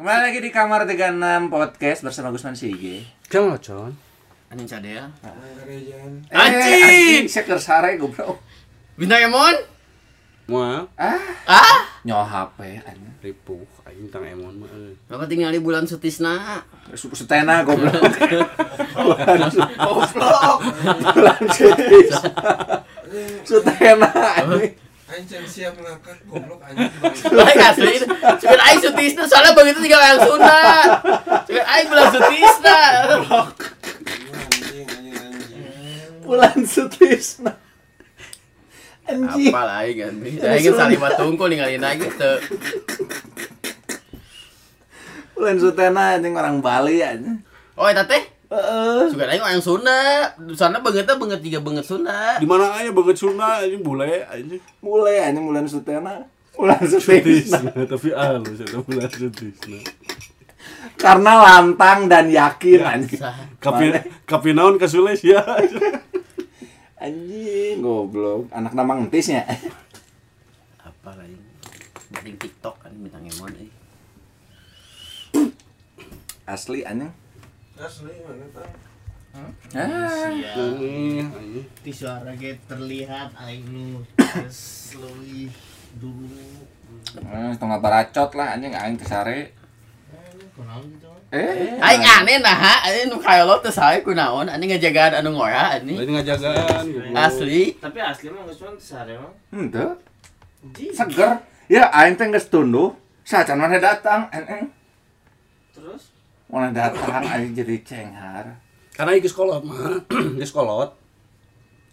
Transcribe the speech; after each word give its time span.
Kembali 0.00 0.20
lagi 0.24 0.40
di 0.40 0.48
kamar 0.48 0.88
36 0.88 1.12
podcast 1.52 2.00
bersama 2.00 2.32
Gusman 2.32 2.56
Sige. 2.56 3.04
Jangan 3.28 3.52
locon. 3.52 3.92
Anjing 4.48 4.64
cadel. 4.66 5.04
Eh, 5.68 6.32
Anjing! 6.32 7.28
saya 7.28 7.44
kersare 7.44 7.94
goblok. 7.94 8.40
Bintang 8.96 9.28
Emon? 9.28 9.52
Moal 10.48 10.88
Ah, 10.96 11.20
Ah? 11.46 11.84
nyawa 12.00 12.24
HP 12.24 12.80
anjing. 12.80 13.12
ripuh 13.20 13.60
aing 13.84 14.08
tang 14.08 14.24
emon 14.24 14.56
mah. 14.56 14.72
euy. 14.72 14.96
Bapak 15.04 15.28
tinggal 15.28 15.52
di 15.52 15.60
bulan 15.60 15.84
sutisna. 15.84 16.64
Su- 16.96 17.12
Setena 17.12 17.60
goblok. 17.62 17.92
Goblok. 18.96 20.58
Bulan 21.12 21.40
sutis. 21.46 22.10
Setena 23.52 24.08
anjing. 24.34 24.72
Can 25.10 25.42
siap 25.42 25.74
ngakak 25.74 26.22
goblok 26.30 26.62
anjing. 26.62 26.86
Baik 27.42 27.58
asli. 27.58 27.98
Cuman 28.38 28.60
aing 28.62 28.78
sutisna 28.78 29.26
soalnya 29.26 29.58
begitu 29.58 29.82
tinggal 29.82 29.98
yang 29.98 30.22
sunat. 30.22 30.88
Cuman 31.50 31.66
aing 31.66 31.86
bulan 31.90 32.08
sutisna. 32.14 32.78
Anjing 34.30 34.86
anjing 34.86 35.14
anjing. 35.18 35.64
Bulan 36.22 36.58
sutisna. 36.62 37.52
Anjing. 39.10 39.50
Apa 39.50 39.60
lah 39.66 39.76
aing 39.82 39.98
kan? 39.98 40.14
Aing 40.46 40.74
salima 40.78 41.08
tungkul 41.18 41.50
ninggalin 41.50 41.82
aing 41.82 42.06
teu. 42.14 42.38
Bulan 45.34 45.56
sutena 45.58 46.14
anjing 46.14 46.38
orang 46.38 46.62
Bali 46.62 47.02
anjing. 47.02 47.42
Oh 47.74 47.90
eta 47.90 48.06
teh? 48.06 48.39
Heeh. 48.50 49.06
Sugan 49.14 49.30
aing 49.30 49.46
yang 49.46 49.62
Sunda. 49.62 50.26
Sana 50.58 50.82
beungeutna 50.82 51.14
beungeut 51.14 51.38
tiga 51.38 51.62
beungeut 51.62 51.86
Sunda. 51.86 52.34
Di 52.42 52.46
mana 52.50 52.74
aya 52.74 52.90
banget 52.90 53.22
Sunda 53.22 53.62
anjing 53.62 53.78
bule 53.78 54.26
anjing. 54.26 54.58
Mulai 54.82 55.30
anjing 55.30 55.46
bulan 55.46 55.70
sutena. 55.70 56.26
Bulan 56.58 56.82
sutisna. 56.82 57.70
Tapi 57.94 58.10
halus 58.10 58.58
eta 58.58 58.82
bulan 58.82 59.06
sutisna. 59.06 59.78
Karena 60.98 61.32
lantang 61.38 62.10
dan 62.10 62.26
yakin 62.26 62.82
anjing. 62.82 63.22
Sah. 63.22 63.38
Kapi 63.62 63.94
Mana? 63.94 64.02
kapi 64.26 64.50
naon 64.50 64.82
ka 64.82 64.90
Sules 64.90 65.22
ya. 65.22 65.46
Anjing, 67.00 67.80
goblok. 67.80 68.50
Anak 68.52 68.74
nama 68.76 68.98
entisnya. 68.98 69.46
Apa 70.84 71.14
lah 71.14 71.24
aing? 71.24 71.40
Dari 72.10 72.34
TikTok 72.34 72.82
kan 72.82 72.92
bintang 72.98 73.24
Emon 73.24 73.54
euy. 73.54 73.70
Asli 76.50 76.82
anjing. 76.82 77.14
Asli 77.80 78.12
mana? 78.20 78.44
Ah. 79.30 79.48
Anjing. 79.72 81.30
di 81.80 81.92
suara 81.94 82.34
ge 82.34 82.58
terlihat 82.66 83.30
aing 83.38 83.62
nu 83.70 84.02
leuwih 84.98 85.48
dulu 85.96 86.42
Eh, 87.16 87.50
setengah 87.54 87.78
baracot 87.80 88.30
lah 88.36 88.58
anjing 88.58 88.74
aing 88.74 88.98
teh 88.98 89.06
sare. 89.06 89.54
kunaon 90.52 90.82
gitu 90.92 91.08
Eh, 91.30 91.78
Aing 91.78 92.02
aneh 92.02 92.42
nah? 92.42 92.82
Aing 92.84 93.06
nu 93.08 93.16
kayolo 93.16 93.62
teu 93.62 93.70
sae 93.70 94.02
kunaon? 94.02 94.50
Anjing 94.50 94.74
ngajagaan 94.74 95.22
anu 95.22 95.38
ngora 95.38 95.78
anjing. 95.78 95.96
Lain 95.96 96.10
ngajagaan 96.20 96.82
gitu. 96.84 97.00
Asli. 97.14 97.62
tapi 97.78 97.98
asli 98.02 98.26
mah 98.28 98.42
geus 98.44 98.60
mah 98.60 98.74
sare 98.76 99.14
mah 99.16 99.32
henteu. 99.54 99.94
Ji. 100.74 100.90
Seger. 100.92 101.38
Ya 101.70 101.86
aing 101.94 102.18
teh 102.18 102.26
geus 102.28 102.50
tunduh. 102.50 102.92
Sacan 103.22 103.62
mana 103.62 103.78
datang, 103.78 104.26
eneng. 104.34 104.74
terus 105.70 106.10
Mana 106.50 106.74
datang 106.74 107.22
aing 107.22 107.54
jadi 107.54 107.78
cenghar. 107.86 108.58
Karena 108.90 109.14
ieu 109.14 109.30
kolot 109.30 109.62
mah, 109.62 110.02
geus 110.38 110.50
kolot. 110.50 110.90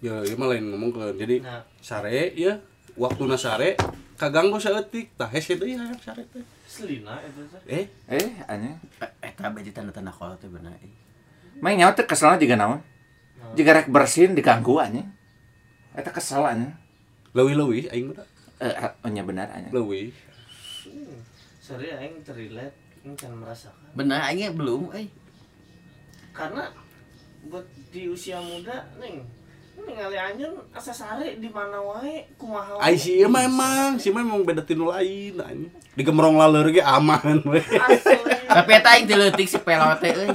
Ya, 0.01 0.17
ieu 0.25 0.33
mah 0.33 0.49
lain 0.49 0.73
ngomong 0.73 0.91
ke. 0.91 1.05
Jadi 1.15 1.35
nah 1.45 1.61
sare 1.77 2.33
ya, 2.33 2.57
waktuna 2.97 3.37
sare 3.37 3.77
kaganggu 4.17 4.57
saeutik. 4.57 5.13
Tah 5.13 5.29
hese 5.29 5.55
deui 5.55 5.77
hayang 5.77 6.01
sare 6.01 6.25
teh. 6.33 6.41
selina 6.67 7.15
eta 7.21 7.41
teh 7.47 7.61
Eh, 7.69 7.85
Eh, 8.11 8.27
anjing. 8.43 8.75
Eh, 8.99 9.11
Eta 9.29 9.47
beti 9.53 9.69
tanda-tanda 9.71 10.09
kolot 10.09 10.35
teh 10.37 10.49
bener. 10.49 10.73
eh. 10.73 10.91
Main 11.61 11.77
nyawa 11.77 11.93
teh 11.93 12.03
keselna 12.03 12.37
juga 12.37 12.57
naon? 12.57 12.81
Jika 13.53 13.71
rek 13.77 13.87
bersin 13.87 14.33
diganggu 14.33 14.81
anjing. 14.81 15.05
Eta 15.93 16.09
kesel 16.09 16.41
anjing. 16.43 16.73
leuwih-leuwih 17.37 17.93
aing 17.93 18.09
mah. 18.09 18.25
Eh, 18.57 18.73
oh 19.05 19.09
nya 19.13 19.21
benar 19.21 19.53
anjing. 19.53 19.69
Leuwih. 19.69 20.09
sare 21.61 21.87
aing 21.93 22.23
terrelate 22.25 22.73
aing 23.07 23.15
can 23.15 23.31
merasakan 23.39 23.87
Bener 23.95 24.19
aing 24.19 24.51
belum 24.51 24.91
eh. 24.91 25.07
karena 26.35 26.67
buat 27.47 27.63
di 27.95 28.11
usia 28.11 28.43
muda 28.43 28.83
neng 28.99 29.23
ningali 29.87 30.19
anjeun 30.19 30.59
asa 30.75 30.91
sare 30.91 31.39
di 31.39 31.47
mana 31.47 31.79
wae 31.79 32.27
kumaha 32.35 32.75
wae. 32.75 32.83
Ai 32.83 32.95
si 32.99 33.21
ieu 33.21 33.29
mah 33.29 33.45
emang, 33.45 34.01
si 34.01 34.09
mah 34.09 34.25
emang 34.25 34.43
beda 34.43 34.65
tinu 34.65 34.89
lain 34.89 35.37
anjing. 35.37 35.71
Digemrong 35.93 36.35
laleur 36.35 36.67
ge 36.73 36.83
aman 36.83 37.39
we. 37.45 37.61
asli 37.61 38.17
Tapi 38.49 38.71
eta 38.73 38.97
aing 38.97 39.05
teu 39.05 39.15
leutik 39.15 39.47
si 39.47 39.61
pelot 39.61 40.01
teh 40.01 40.11
euy. 40.11 40.33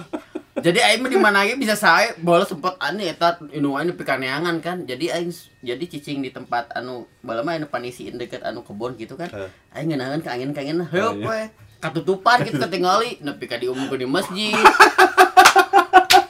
Jadi 0.63 0.79
aing 0.79 1.03
mah 1.03 1.11
di 1.11 1.19
mana 1.19 1.39
ge 1.43 1.59
bisa 1.59 1.75
sae 1.75 2.15
bola 2.23 2.47
sempat 2.47 2.79
aneh 2.79 3.13
eta 3.13 3.43
inu 3.51 3.75
aing 3.75 3.93
nepi 3.93 4.07
kaneangan 4.07 4.57
kan. 4.63 4.77
Jadi 4.87 5.11
aing 5.11 5.35
jadi 5.61 5.85
cicing 5.91 6.23
di 6.23 6.31
tempat 6.31 6.71
anu 6.79 7.11
bae 7.21 7.43
mah 7.43 7.59
anu 7.59 7.67
panisiin 7.67 8.17
deket 8.17 8.47
anu 8.47 8.63
kebon 8.63 8.95
gitu 8.95 9.19
kan. 9.19 9.29
Aing 9.75 9.91
ngeunaheun 9.91 10.23
ka 10.23 10.33
angin-angin 10.39 10.87
Oh, 10.87 10.89
heup 10.89 11.19
iya. 11.19 11.27
we. 11.29 11.43
Katutupan 11.83 12.47
gitu 12.47 12.63
ketinggali 12.63 13.19
nepi 13.27 13.45
ka 13.51 13.59
diumumkeun 13.59 13.99
di 13.99 14.07
masjid. 14.07 14.55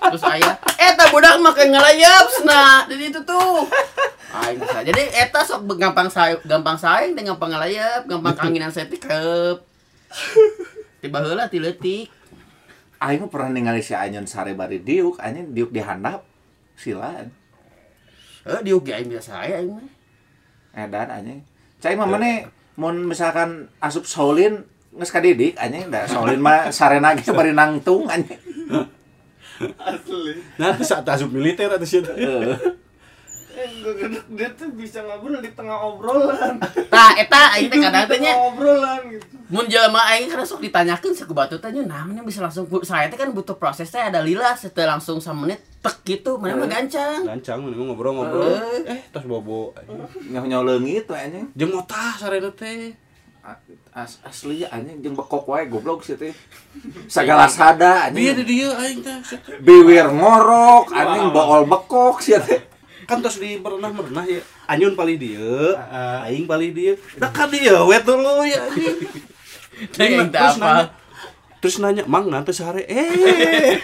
Terus 0.08 0.24
aya 0.24 0.56
eta 0.80 1.12
budak 1.12 1.36
mah 1.44 1.52
kayak 1.52 1.76
ngelayap 1.76 2.24
nah 2.48 2.88
jadi 2.88 3.12
itu 3.12 3.20
tuh. 3.28 3.68
Aing 4.32 4.56
bisa. 4.56 4.80
Jadi 4.80 5.02
eta 5.12 5.44
sok 5.44 5.76
gampang 5.76 6.08
sae 6.08 6.40
gampang 6.48 6.80
saing 6.80 7.12
teh 7.12 7.20
gampang 7.20 7.52
ngelayap 7.52 8.08
gampang 8.08 8.32
kanginan 8.32 8.72
setik 8.72 9.04
heup 9.04 9.60
tiba 11.04 11.18
heula 11.20 11.52
ti 11.52 11.60
leutik. 11.60 12.08
Aing 13.02 13.26
mah 13.26 13.28
pernah 13.28 13.50
ningali 13.50 13.82
si 13.82 13.92
Anyun 13.92 14.30
sare 14.30 14.54
bari 14.54 14.78
diuk, 14.78 15.18
anjing 15.18 15.50
diuk 15.50 15.74
di 15.74 15.82
handap. 15.82 16.22
Silaan. 16.78 17.28
eh 18.42 18.60
diuk 18.62 18.86
ge 18.86 18.94
aing 18.94 19.10
biasa 19.10 19.42
aya 19.42 19.60
aing 19.60 19.74
mah. 19.74 19.90
Edan 20.72 21.08
anjing. 21.10 21.40
Cai 21.82 21.98
mah 21.98 22.06
mana 22.06 22.46
mun 22.78 23.04
misalkan 23.04 23.68
asup 23.82 24.06
Shaolin 24.06 24.64
geus 24.92 25.10
kadidik 25.12 25.56
anjing 25.56 25.88
da 25.88 26.04
Shaolin 26.04 26.40
mah 26.40 26.68
sarena 26.68 27.16
ge 27.16 27.32
bari 27.32 27.56
nangtung 27.56 28.04
anjing 28.06 28.40
asli 29.78 30.32
Nah, 30.58 30.74
saat 30.82 31.06
asup 31.06 31.30
militer 31.30 31.70
atau 31.70 31.86
sih. 31.86 32.02
Heeh. 32.02 32.58
eh 33.52 33.68
dia 34.32 34.48
tuh 34.56 34.72
bisa 34.72 35.04
ngobrol 35.04 35.38
di 35.44 35.52
tengah 35.52 35.76
obrolan 35.76 36.56
tah 36.88 37.12
eta 37.20 37.52
aing 37.52 37.68
teh 37.68 37.78
kadang 37.78 38.08
teh 38.08 38.32
obrolan 38.32 39.00
gitu 39.12 39.36
mun 39.52 39.68
jelema 39.68 40.00
aing 40.08 40.32
kan 40.32 40.40
sok 40.48 40.64
ditanyakeun 40.64 41.12
sa 41.12 41.28
batu 41.28 41.60
teh 41.60 41.68
nya 41.68 41.84
nah 41.84 42.00
mana 42.00 42.24
bisa 42.24 42.40
langsung 42.40 42.64
saya 42.80 43.12
teh 43.12 43.20
kan 43.20 43.28
butuh 43.30 43.60
proses 43.60 43.92
teh 43.92 44.00
ada 44.00 44.24
lila 44.24 44.56
setelah 44.56 44.96
langsung 44.96 45.20
menit 45.44 45.60
tek 45.84 46.00
gitu 46.02 46.40
mana 46.40 46.56
mah 46.56 46.64
gancang 46.64 47.28
Gancang 47.28 47.58
mana 47.60 47.76
ngobrol-ngobrol. 47.76 48.56
Eh. 48.86 48.96
Eh, 48.96 49.00
tas 49.12 49.26
bobo. 49.28 49.74
nyaw 50.32 50.44
nyaw 50.48 50.62
leungit 50.64 51.04
anjing 51.10 51.52
Jeung 51.52 51.76
motah 51.76 52.16
sarena 52.16 52.48
teh. 52.54 52.94
As, 53.92 54.22
asli 54.22 54.62
anjing 54.70 55.02
jeung 55.02 55.18
bekok 55.18 55.50
wae 55.50 55.66
goblok 55.66 56.06
sih 56.06 56.14
teh 56.14 56.30
sagala 57.10 57.50
sada 57.50 58.06
Dia 58.14 58.38
di 58.38 58.38
anjing 58.38 58.46
dia 58.46 58.70
aing 58.70 59.02
teh. 59.02 59.18
biwir 59.58 60.06
ngorok 60.14 60.94
anjing 60.94 61.34
bool 61.34 61.66
bekok 61.66 62.22
sih 62.22 62.38
teh 62.38 62.62
Kan 63.02 63.18
tos 63.18 63.42
di 63.42 63.58
merenah-merenah 63.58 64.24
ya. 64.30 64.38
Anyun 64.70 64.94
pali 64.94 65.18
dia, 65.18 65.74
aing 66.22 66.46
pali 66.46 66.70
dia. 66.70 66.94
Da 67.18 67.34
kan 67.34 67.50
dia 67.50 67.82
we 67.82 67.98
dulu 67.98 68.46
ya 68.46 68.62
anjing. 68.62 69.10
teh 69.98 70.06
Terus 70.30 70.30
apa 70.30 70.54
nanya, 70.62 70.86
terus 71.58 71.82
nanya, 71.82 72.06
"Mang, 72.06 72.30
nanti 72.30 72.54
sehari." 72.54 72.86
Eh. 72.86 73.74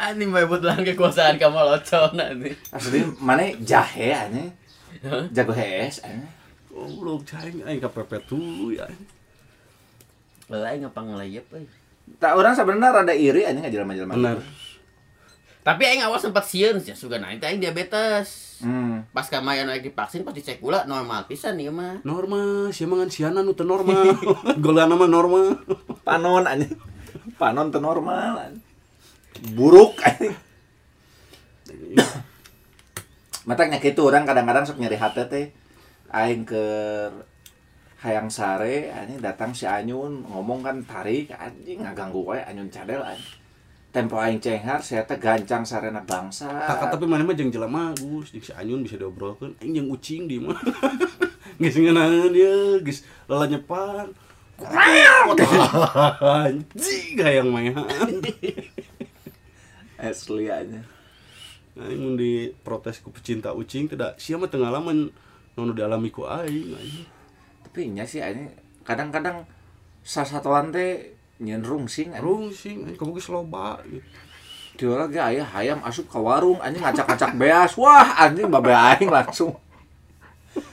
anjing 0.00 0.32
bae 0.32 0.48
butuh 0.48 0.74
kekuasaan 0.74 1.36
kamu 1.36 1.60
locon 1.60 2.18
anjing 2.18 2.56
asli 2.72 2.98
mana 3.20 3.52
jahe 3.62 4.16
jago 5.32 5.52
hes 5.56 6.00
anjing 6.04 6.28
Goblok 6.70 7.26
cai 7.26 7.50
aing 7.50 7.82
kapepet 7.82 8.30
dulu 8.30 8.70
ya. 8.70 8.86
Lah 10.46 10.70
aing 10.70 10.86
ngapa 10.86 11.02
ngelayap 11.02 11.50
euy. 11.50 11.66
Tak 12.22 12.38
orang 12.38 12.54
sebenarnya 12.54 12.94
rada 13.02 13.14
iri 13.14 13.42
anjing 13.42 13.66
ngajelma-jelma 13.66 14.14
Benar. 14.14 14.38
tapi 15.60 15.84
aing 15.84 16.00
awal 16.00 16.16
sempat 16.16 16.48
sieun 16.48 16.80
ya 16.80 16.96
suga 16.96 17.18
naik 17.18 17.42
teh 17.42 17.50
aing 17.50 17.58
diabetes. 17.58 18.62
Hmm. 18.62 19.02
Pas 19.10 19.26
kamayan 19.26 19.66
lagi 19.66 19.90
vaksin 19.90 20.22
pasti 20.22 20.46
cek 20.46 20.62
gula 20.62 20.86
normal 20.86 21.26
pisan 21.26 21.58
ieu 21.58 21.74
mah. 21.74 22.00
Norma, 22.06 22.70
sih 22.70 22.86
mangan 22.86 23.10
siana 23.10 23.42
nu 23.42 23.52
teu 23.52 23.66
normal. 23.66 24.14
Golana 24.64 24.94
mah 24.94 25.10
normal. 25.10 25.58
panon 26.06 26.46
anjing. 26.46 26.78
Panon 27.36 27.68
teu 27.74 27.82
normal 27.82 28.56
buruk 29.56 29.96
anjing 30.04 30.36
Matak 33.50 33.82
kitu 33.82 34.06
orang 34.06 34.22
kadang-kadang 34.22 34.62
sok 34.62 34.78
nyari 34.78 34.94
hati 34.94 35.26
teh 35.26 35.50
aing 36.14 36.46
ke 36.46 36.62
hayang 37.98 38.30
sare 38.30 38.94
anjing 38.94 39.18
datang 39.18 39.50
si 39.50 39.66
Anyun 39.66 40.22
ngomong 40.22 40.62
kan 40.62 40.78
tarik 40.86 41.34
anjing 41.34 41.82
ngaganggu 41.82 42.22
wae 42.22 42.46
Anyun 42.46 42.70
cadel 42.70 43.02
anjing 43.02 43.42
tempo 43.90 44.22
aing 44.22 44.38
cenghar 44.38 44.78
saya 44.78 45.02
teh 45.02 45.18
gancang 45.18 45.66
sarena 45.66 45.98
bangsa 46.06 46.46
Kakak 46.46 46.94
tapi 46.94 47.10
mana 47.10 47.26
mah 47.26 47.34
jeung 47.34 47.50
jelema 47.50 47.90
Gus, 47.98 48.30
jeung 48.30 48.46
si 48.46 48.54
Anyun 48.54 48.86
bisa 48.86 48.94
diobrolkeun, 48.94 49.58
aing 49.58 49.74
jeung 49.74 49.90
ucing 49.90 50.30
di 50.30 50.38
mah. 50.38 50.54
Geus 51.60 51.74
ngeunaheun 51.74 52.30
dia, 52.30 52.78
geus 52.86 53.02
lelenyepan. 53.26 54.14
Anjing 56.46 57.18
hayang 57.18 57.50
maehan. 57.50 58.14
asli 60.00 60.48
aja 60.48 60.80
Aing 61.78 62.02
mun 62.02 62.14
diprotes 62.18 62.98
ku 62.98 63.14
pecinta 63.14 63.54
ucing 63.54 63.86
tidak. 63.86 64.18
Sia 64.18 64.34
mah 64.34 64.50
teu 64.50 64.58
ngalaman 64.58 65.10
nu 65.54 65.76
dialami 65.76 66.08
ku 66.08 66.24
aing 66.24 66.72
tapi 67.60 67.86
nya 67.92 68.02
sih 68.02 68.18
ini 68.18 68.50
kadang-kadang 68.82 69.46
sasatuan 70.02 70.74
teh 70.74 71.14
nyen 71.38 71.62
rungsing 71.62 72.10
anjing. 72.10 72.24
Rungsing 72.26 72.76
aing 72.90 72.96
kamu 72.98 73.14
geus 73.14 73.30
loba 73.30 73.78
gitu. 73.86 74.96
lagi 74.96 75.20
ayah 75.20 75.46
hayam 75.46 75.78
asup 75.86 76.10
ke 76.10 76.18
warung 76.18 76.58
anjing 76.58 76.82
ngacak-ngacak 76.82 77.38
beas. 77.38 77.78
Wah 77.78 78.18
anjing 78.26 78.50
babe 78.50 78.74
aing 78.74 79.06
langsung. 79.06 79.54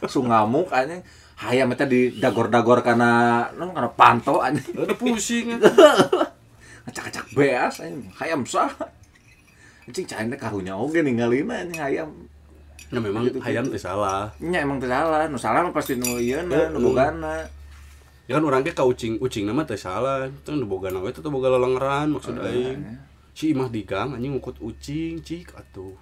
Langsung 0.02 0.26
ngamuk 0.26 0.74
anjing. 0.74 1.06
Hayam 1.38 1.70
eta 1.70 1.86
di 1.86 2.18
dagor-dagor 2.18 2.82
karena 2.82 3.46
non 3.54 3.78
karena 3.78 3.94
panto 3.94 4.42
anjing. 4.42 4.74
Ada 4.74 4.98
pusing 4.98 5.62
ngacak-ngacak 6.90 7.26
beas 7.38 7.78
anjing 7.84 8.10
hayam 8.18 8.42
sah 8.48 8.74
anjing 9.88 10.06
teh 10.06 10.38
karunya 10.38 10.76
oge 10.76 11.00
ninggalin 11.00 11.48
anjing 11.48 11.80
hayam 11.80 12.12
Nah 12.88 13.04
memang 13.04 13.28
Gitu-gitu. 13.28 13.44
hayam 13.44 13.68
teh 13.68 13.76
salah. 13.76 14.32
nya 14.40 14.64
emang 14.64 14.80
teu 14.80 14.88
salah 14.88 15.28
nu 15.28 15.36
salah 15.36 15.60
mah 15.60 15.76
pasti 15.76 15.96
nu 15.96 16.16
ieu 16.16 16.40
Heeh. 16.40 16.72
nu 16.72 16.80
bogana 16.80 17.44
Ya 18.28 18.36
kan 18.36 18.44
orang 18.44 18.60
ge 18.60 18.72
ka 18.72 18.84
ucing 18.84 19.16
ucing 19.20 19.48
nama 19.48 19.64
teh 19.64 19.80
salah. 19.80 20.28
Itu 20.28 20.52
nu 20.52 20.68
boga 20.68 20.92
we 20.94 21.12
teh 21.12 21.24
boga 21.24 21.48
lelengeran 21.48 22.12
maksud 22.12 22.36
aing. 22.38 22.84
Si 23.32 23.52
imah 23.52 23.68
di 23.68 23.84
gang 23.84 24.16
anjing 24.16 24.36
ngukut 24.36 24.60
ucing 24.60 25.20
cik 25.20 25.52
atuh. 25.52 25.96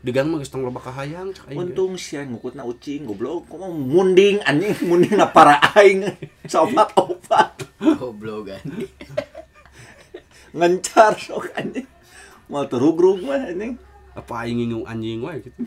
Di 0.00 0.12
gang 0.12 0.28
mah 0.28 0.40
geus 0.40 0.48
tong 0.48 0.60
loba 0.60 0.80
ka 0.80 0.92
hayang 0.92 1.32
cak 1.32 1.48
aing. 1.48 1.56
untung 1.56 1.96
sia 1.96 2.20
ngukutna 2.20 2.64
ucing 2.64 3.04
goblok 3.04 3.48
kok 3.48 3.56
mau 3.56 3.72
munding 3.72 4.44
anjing 4.44 4.76
munding 4.88 5.16
na 5.16 5.24
para 5.24 5.56
aing 5.72 6.04
sobat 6.44 6.92
obat 6.96 7.52
Goblok 7.80 8.52
kan. 8.52 8.64
ngencar 10.52 11.16
sok 11.16 11.48
anjing 11.52 11.88
mau 12.54 12.64
terugrug 12.70 13.18
mah 13.26 13.50
anjing. 13.50 13.74
Apa 14.14 14.46
aing 14.46 14.62
ngingung 14.62 14.86
anjing 14.86 15.18
wae 15.26 15.42
gitu. 15.42 15.58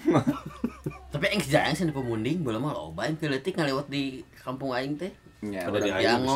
Tapi 1.12 1.26
aing 1.28 1.44
jarang 1.44 1.76
sih 1.76 1.84
pemunding, 1.92 2.40
belum 2.48 2.64
mah 2.64 2.72
loba 2.72 3.12
aing 3.12 3.20
ngalewat 3.20 3.92
di 3.92 4.24
kampung 4.40 4.72
aing 4.72 4.96
teh. 4.96 5.12
ya, 5.44 5.68
Pada 5.68 5.84
di 5.84 5.92
geus 5.92 6.32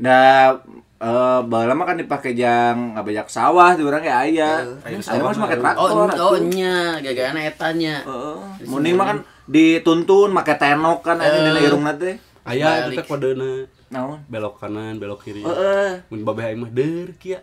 nah 0.00 0.56
eh 1.02 1.40
baheula 1.44 1.76
mah 1.76 1.84
kan 1.84 2.00
dipakai 2.00 2.32
jang 2.32 2.96
ngabajak 2.96 3.28
sawah 3.28 3.76
di 3.76 3.84
urang 3.84 4.00
ya 4.00 4.24
aya. 4.24 4.50
Aya 4.88 5.20
mah 5.20 5.36
make 5.36 5.60
traktor 5.60 6.08
Oh, 6.08 6.32
oh 6.32 6.36
nya, 6.40 6.96
gagana 7.04 7.44
etanya. 7.44 8.00
Heeh. 8.08 8.66
munding 8.72 8.96
mah 8.96 9.06
kan 9.12 9.18
dituntun 9.44 10.32
make 10.32 10.56
tenok 10.56 11.04
kan 11.04 11.20
anjing 11.20 11.52
dina 11.52 11.60
irungna 11.60 11.92
teh. 11.92 12.16
Aya 12.48 12.88
teh 12.88 13.04
kodena 13.04 13.68
naon? 13.92 14.24
Belok 14.32 14.56
kanan, 14.56 14.96
belok 14.96 15.20
kiri. 15.28 15.44
heeh. 15.44 16.00
Mun 16.08 16.24
babeh 16.24 16.48
aing 16.48 16.60
mah 16.64 16.72
deur 16.72 17.12
kieu. 17.20 17.42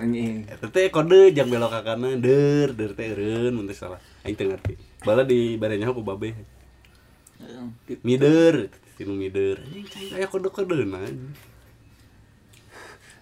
Anjing 0.00 0.46
Eta 0.48 0.66
teh 0.70 0.88
kode 0.88 1.34
jang 1.36 1.50
belok 1.50 1.70
ka 1.70 1.80
kanan 1.82 2.18
deur, 2.18 2.72
deur 2.72 2.92
teh 2.96 3.12
eureun 3.12 3.52
mun 3.54 3.68
teh 3.68 3.76
salah. 3.76 4.00
Aing 4.24 4.34
teu 4.34 4.48
ngarti. 4.48 4.74
Bala 5.04 5.22
di 5.22 5.60
barenya 5.60 5.92
ku 5.92 6.00
babeh. 6.00 6.34
Heeh. 7.40 7.98
Mider, 8.00 8.72
tinu 8.96 9.14
mider. 9.14 9.60
Anjing 9.60 9.86
cai 9.86 10.06
aya 10.16 10.26
kode-kodena. 10.26 11.04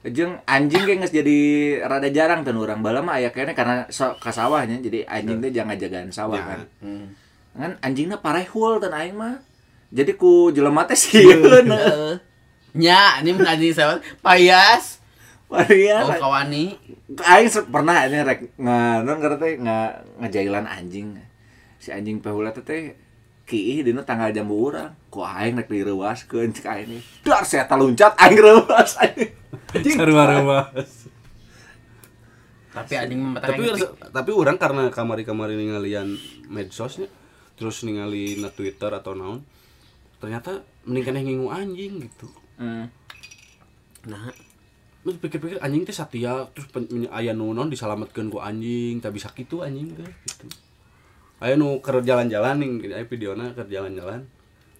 Jeung 0.03 0.39
anjing 0.47 0.83
kayak 0.83 0.99
geus 1.07 1.15
jadi 1.15 1.39
rada 1.87 2.11
jarang 2.11 2.43
tuh 2.43 2.55
urang 2.59 2.83
bala 2.83 3.03
mah 3.03 3.23
aya 3.23 3.31
kene 3.31 3.55
karena 3.55 3.87
so, 3.87 4.19
sawahnya 4.19 4.79
jadi 4.83 5.07
anjing 5.07 5.39
teh 5.43 5.51
jangan 5.51 5.79
jagaan 5.79 6.11
sawah 6.15 6.43
kan. 6.43 6.61
Hmm. 6.83 7.15
Kan 7.55 7.73
anjingna 7.83 8.19
parehul 8.19 8.79
teh 8.79 8.91
aing 8.91 9.19
mah. 9.19 9.43
Jadi 9.93 10.17
ku 10.17 10.55
jelema 10.55 10.87
teh 10.87 10.97
sieun. 10.97 11.67
Heeh. 11.69 12.15
Nya, 12.73 13.21
ini 13.21 13.37
mun 13.37 13.45
anjing 13.45 13.77
sama 13.77 14.01
payas. 14.25 15.02
Waria. 15.53 16.09
Oh, 16.09 16.17
kawani. 16.17 16.73
Aing 17.29 17.49
pernah 17.69 18.09
ini 18.09 18.25
rek 18.25 18.57
nga 18.57 19.05
non 19.05 19.21
karena 19.21 19.37
teh 19.37 19.53
nga 19.61 19.77
ngajailan 20.25 20.65
anjing. 20.65 21.21
Si 21.77 21.93
anjing 21.93 22.25
pehula 22.25 22.57
teh 22.57 22.65
teh 22.65 22.97
kiih 23.45 23.85
dina 23.85 24.01
tanggal 24.01 24.33
jambu 24.33 24.73
urang. 24.73 24.97
Ku 25.13 25.21
aing 25.21 25.61
rek 25.61 25.69
direuaskeun 25.69 26.57
cek 26.57 26.67
aing. 26.67 27.01
Dar 27.21 27.45
saya 27.45 27.69
taluncat 27.69 28.17
aing 28.17 28.41
reuas 28.41 28.97
anjing. 28.97 29.31
Anjing. 29.77 29.97
Sarua-sarua. 30.01 30.61
Tapi 32.73 32.95
anjing 32.97 33.21
tapi 33.37 33.63
tapi 34.09 34.31
orang 34.33 34.57
karena 34.57 34.89
kamari-kamari 34.89 35.61
ningalian 35.61 36.17
medsosnya 36.49 37.13
terus 37.61 37.85
ningali 37.85 38.41
na 38.41 38.49
Twitter 38.49 38.89
atau 38.89 39.13
naon 39.13 39.45
ternyata 40.17 40.65
mending 40.89 41.05
keneh 41.05 41.23
ngingu 41.23 41.49
anjing 41.53 42.01
gitu 42.09 42.33
Hmm. 42.63 42.87
Nah, 44.07 44.31
Terus 45.03 45.19
pikir-pikir 45.19 45.59
anjing 45.59 45.83
teh 45.83 45.91
satia 45.91 46.47
terus 46.55 46.71
pen, 46.71 46.87
aya 47.11 47.35
nu 47.35 47.51
naon 47.51 47.67
diselamatkeun 47.67 48.31
ku 48.31 48.39
anjing 48.39 49.03
tapi 49.03 49.19
sakitu 49.19 49.67
anjing 49.67 49.91
teh 49.99 50.07
gitu. 50.07 50.47
Aya 51.43 51.59
nu 51.59 51.83
keur 51.83 52.07
jalan-jalan 52.07 52.63
nih 52.63 52.95
aya 52.95 53.07
videona 53.11 53.51
keur 53.51 53.67
jalan-jalan. 53.67 54.23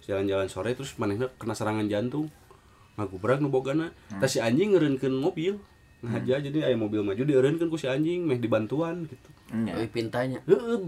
Jalan-jalan 0.03 0.47
sore 0.47 0.71
terus 0.79 0.95
manehna 0.95 1.27
kena 1.35 1.51
serangan 1.51 1.91
jantung. 1.91 2.31
Ngagubrak 2.95 3.43
nu 3.43 3.51
bogana. 3.51 3.91
Tah 4.07 4.31
si 4.31 4.39
anjing 4.39 4.71
ngeureunkeun 4.71 5.11
mobil. 5.11 5.59
Ngaja 6.03 6.39
jadi 6.39 6.71
aya 6.71 6.75
mobil 6.79 7.03
maju 7.03 7.19
dieureunkeun 7.19 7.67
ku 7.67 7.75
si 7.75 7.91
anjing 7.91 8.23
meh 8.23 8.39
dibantuan 8.39 9.03
gitu. 9.11 9.29
Euy 9.51 9.91
pintanya. 9.91 10.39
Heeh, 10.47 10.87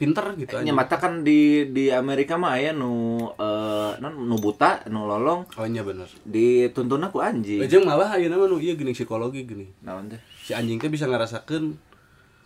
pinter 0.00 0.32
gitu 0.38 0.56
anjing. 0.56 0.72
mata 0.72 0.96
kan 0.96 1.20
di 1.20 1.68
di 1.74 1.92
Amerika 1.92 2.40
mah 2.40 2.56
aya 2.56 2.72
nu 2.72 3.18
eh 3.36 3.49
non 3.98 4.14
nu 4.14 4.36
buta, 4.36 4.86
nu 4.86 5.04
lolong 5.04 5.42
Oh 5.50 5.64
iya 5.64 5.80
bener. 5.80 6.06
dituntun 6.22 7.02
aku 7.02 7.18
anjing. 7.18 7.58
Ejeng 7.58 7.82
malah 7.82 8.12
ayeuna 8.12 8.36
mah 8.36 8.46
nu 8.46 8.56
ieu 8.56 8.74
geuning 8.74 8.92
psikologi 8.92 9.42
gini. 9.42 9.66
Naon 9.80 10.06
teh? 10.06 10.20
Si 10.40 10.52
anjing 10.52 10.76
teh 10.76 10.86
bisa 10.86 11.04
ngarasakeun 11.04 11.74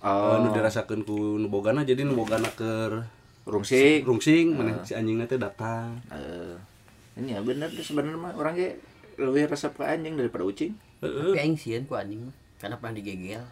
Oh, 0.00 0.37
eh, 0.37 0.38
nu 0.38 0.49
dirasakeun 0.50 1.00
ku 1.02 1.17
nu 1.35 1.49
bogana 1.49 1.81
jadi 1.81 2.05
nu 2.05 2.12
bogana 2.14 2.49
keur 2.50 3.08
rungsing. 3.43 4.05
rungsing 4.05 4.52
mana 4.52 4.81
si 4.82 4.93
anjingnya 4.93 5.25
teh 5.25 5.37
datang 5.37 5.96
Eh, 6.08 6.56
ini 7.17 7.32
ya 7.32 7.41
bener 7.41 7.69
deh 7.69 7.81
sebenarnya 7.81 8.17
mah 8.19 8.32
orang 8.32 8.52
ge 8.52 8.76
lebih 9.17 9.49
resep 9.49 9.73
ke 9.73 9.81
anjing 9.82 10.14
daripada 10.14 10.43
ucing. 10.43 10.76
Tapi 10.99 11.37
aing 11.37 11.55
sieun 11.55 11.85
ku 11.85 11.94
anjing. 11.94 12.20
Karena 12.56 12.76
pernah 12.76 12.94
digegel. 12.94 13.44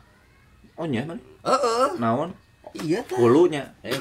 Oh 0.74 0.84
nya 0.84 1.04
man. 1.04 1.20
Heeh. 1.40 1.88
Naon? 1.96 2.32
Iya 2.74 3.00
tah. 3.02 3.16
Hulunya. 3.16 3.68
Eh, 3.80 3.92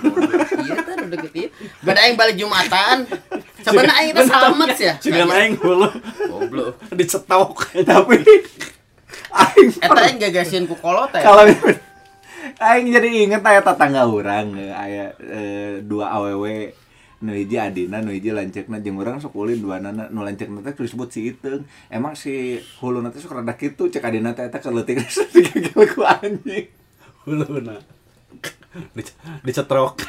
iya 0.62 0.76
tah 0.78 0.96
udah 0.98 1.10
deket 1.10 1.32
ieu. 1.34 1.50
Bada 1.82 2.00
aing 2.02 2.16
balik 2.16 2.36
Jumatan. 2.36 3.04
Sebenarnya 3.62 3.96
aing 4.02 4.12
teh 4.13 4.25
salamet 4.28 4.78
ya. 4.78 4.94
Sigan 4.98 5.30
aing 5.30 5.56
hulu 5.62 5.90
Goblok. 6.30 6.74
dicetok 6.94 7.72
Tapi 7.89 8.15
aing 9.32 9.70
Eta 9.80 10.01
aing 10.06 10.18
gagasieun 10.20 10.65
ku 10.68 10.75
kolot 10.77 11.10
teh. 11.13 11.22
kalau 11.24 11.48
aing 12.62 12.88
jadi 12.89 13.08
inget 13.25 13.41
aya 13.46 13.62
tetangga 13.62 14.03
urang 14.06 14.58
eh, 14.58 14.74
aya 14.74 15.13
eh, 15.22 15.80
dua 15.86 16.13
awewe 16.13 16.74
nu 17.22 17.38
hiji 17.38 17.58
adina 17.62 18.01
nu 18.01 18.10
hiji 18.10 18.34
lanceukna 18.34 18.82
jeung 18.82 18.98
urang 18.98 19.22
sok 19.22 19.38
ulin 19.38 19.62
dua 19.62 19.77
nana 19.77 20.10
nu 20.10 20.25
lanceukna 20.25 20.65
teh 20.65 20.74
disebut 20.74 21.10
si 21.13 21.30
Iteung 21.30 21.63
emang 21.94 22.18
si 22.18 22.58
huluna 22.82 23.13
teh 23.13 23.22
sok 23.22 23.38
rada 23.38 23.53
kitu 23.53 23.94
cek 23.94 24.01
adina 24.01 24.34
teh 24.34 24.50
eta 24.50 24.58
keleutik 24.58 25.06
digegel 25.30 25.86
ku 25.94 26.01
anjing 26.01 26.65
hulu 27.30 27.62
na 27.62 27.77
dicetrok 29.46 30.01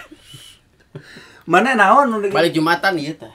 mana 1.46 1.74
naon? 1.74 2.22
Balik 2.30 2.54
Jumatan 2.54 2.94
ieu 3.00 3.14
tah. 3.18 3.32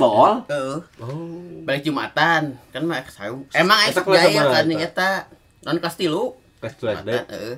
Bool 0.00 0.32
Heeh. 0.48 0.76
oh 0.98 1.60
Balik 1.60 1.84
Jumatan. 1.84 2.56
Kan 2.72 2.82
mah 2.82 3.04
saeu. 3.06 3.44
Emang 3.52 3.76
aing 3.78 3.92
Eta 3.92 4.00
sok 4.00 4.08
sabaraha 4.08 4.42
kan 4.50 4.64
eta? 4.66 4.80
eta. 4.80 5.10
Non 5.60 5.76
kelas 5.76 5.94
3. 5.94 6.08
kelas 6.58 6.74
tuh 6.74 6.88
SD 6.88 7.04
Batak, 7.04 7.24
heeh. 7.30 7.56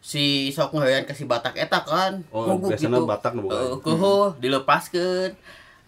Si 0.00 0.24
sok 0.50 0.72
ngeueun 0.72 1.04
ka 1.04 1.12
si 1.12 1.24
Batak 1.24 1.54
eta 1.54 1.80
kan. 1.80 2.24
Oh, 2.28 2.44
Nguguk 2.46 2.72
biasana 2.72 2.96
gitu. 2.96 3.04
Batak 3.06 3.32
boga. 3.34 3.52
Heeh, 3.54 3.72
kuhu 3.78 4.16
dilepaskeun. 4.38 5.32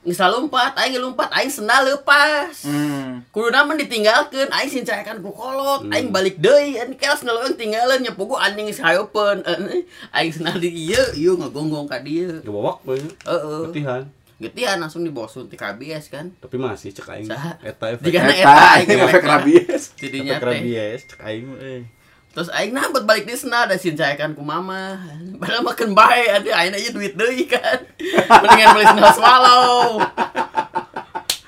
Geus 0.07 0.23
lompat, 0.23 0.71
aing 0.79 1.03
lompat, 1.03 1.35
aing 1.35 1.51
sendal 1.51 1.83
leupas. 1.83 2.63
hmm. 2.63 3.27
Kuduna 3.29 3.67
mah 3.67 3.75
ditinggalkeun, 3.75 4.47
aing 4.49 4.71
sincayakan 4.71 5.19
ku 5.19 5.35
kolot, 5.35 5.83
Hmm. 5.83 5.91
aing 5.91 6.15
balik 6.15 6.39
deui, 6.39 6.79
an 6.79 6.95
kelas 6.95 7.21
ngeuleuh 7.21 7.51
tinggalin 7.53 7.99
nya 7.99 8.15
pugu 8.15 8.39
anjing 8.39 8.71
geus 8.71 8.79
hayeupeun. 8.79 9.43
Eh, 9.43 9.83
Aing 10.15 10.31
sendal 10.31 10.63
di 10.63 10.71
ieu, 10.71 11.03
ieu 11.13 11.35
ngagonggong 11.35 11.91
ka 11.91 11.99
dieu. 11.99 12.39
gebobok 12.39 12.87
banyak 12.87 13.19
Heeh. 13.21 13.59
latihan 13.67 14.03
Getian 14.37 14.77
langsung 14.77 15.01
dibawa 15.01 15.25
suntik 15.25 15.57
KBS 15.57 16.13
kan. 16.13 16.29
tapi 16.37 16.57
masih 16.57 16.93
cek 16.93 17.09
aing 17.09 17.25
eta 17.65 17.87
efek 17.91 18.13
eta 18.13 18.29
eta, 18.29 18.65
aing 18.77 18.89
efek 19.03 19.25
rabies 19.25 19.97
Tidinya 19.97 20.37
efek 20.37 20.43
teh. 20.43 20.49
rabies 20.53 21.01
cek 21.07 21.21
aing 21.23 21.47
eh 21.57 21.83
Terus 22.31 22.53
aing 22.53 22.69
nambet 22.71 23.03
balik 23.03 23.25
di 23.25 23.33
sana 23.33 23.65
ada 23.65 23.81
sincayakan 23.81 24.37
ku 24.37 24.45
mama. 24.45 25.01
Padahal 25.41 25.65
makan 25.65 25.97
bae 25.97 26.29
ada 26.29 26.45
aing 26.53 26.77
aja 26.77 26.93
duit 26.93 27.17
deui 27.17 27.49
kan. 27.49 27.81
Mendingan 28.45 28.77
beli 28.77 28.85
sendal 28.85 29.13
swallow. 29.17 30.05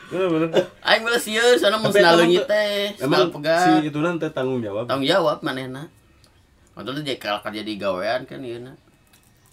bener 0.08 0.28
bener 0.32 0.48
Aing 0.80 1.04
beli 1.04 1.20
sieun 1.20 1.60
sana 1.60 1.76
mun 1.76 1.92
emang 1.92 2.16
leungit 2.16 2.48
teh, 2.48 2.96
emang 3.04 3.28
pegat. 3.28 3.68
si 3.84 3.92
itu 3.92 4.00
nanti 4.00 4.32
tanggung 4.32 4.64
jawab 4.64 4.88
Tanggung 4.88 5.04
jawab 5.04 5.44
manehna. 5.44 5.92
Padahal 6.72 7.04
jadi 7.04 7.20
kalau 7.20 7.44
kerja 7.44 7.60
di 7.60 7.76
gawean 7.76 8.24
kan 8.24 8.40
ieu 8.40 8.56
na. 8.56 8.72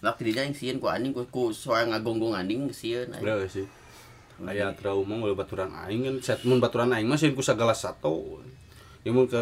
Lah 0.06 0.14
tidinya 0.14 0.46
aing 0.46 0.54
sieun 0.54 0.78
ku 0.78 0.86
anjing 0.86 1.10
ku 1.10 1.26
ku 1.26 1.50
soal 1.50 1.90
ngagonggong 1.90 2.38
anjing 2.38 2.70
sieun. 2.70 3.10
Bener 3.10 3.42
sih? 3.50 3.66
Aya 4.46 4.70
trauma 4.78 5.18
oleh 5.18 5.34
baturan 5.34 5.74
aing 5.74 6.06
kan 6.06 6.16
set 6.22 6.46
mun 6.46 6.62
baturan 6.62 6.94
aing 6.94 7.10
mah 7.10 7.18
sieun 7.18 7.34
ku 7.34 7.42
sagala 7.42 7.74
sato. 7.74 8.38
Ya 9.02 9.10
mun 9.10 9.26
ke 9.26 9.34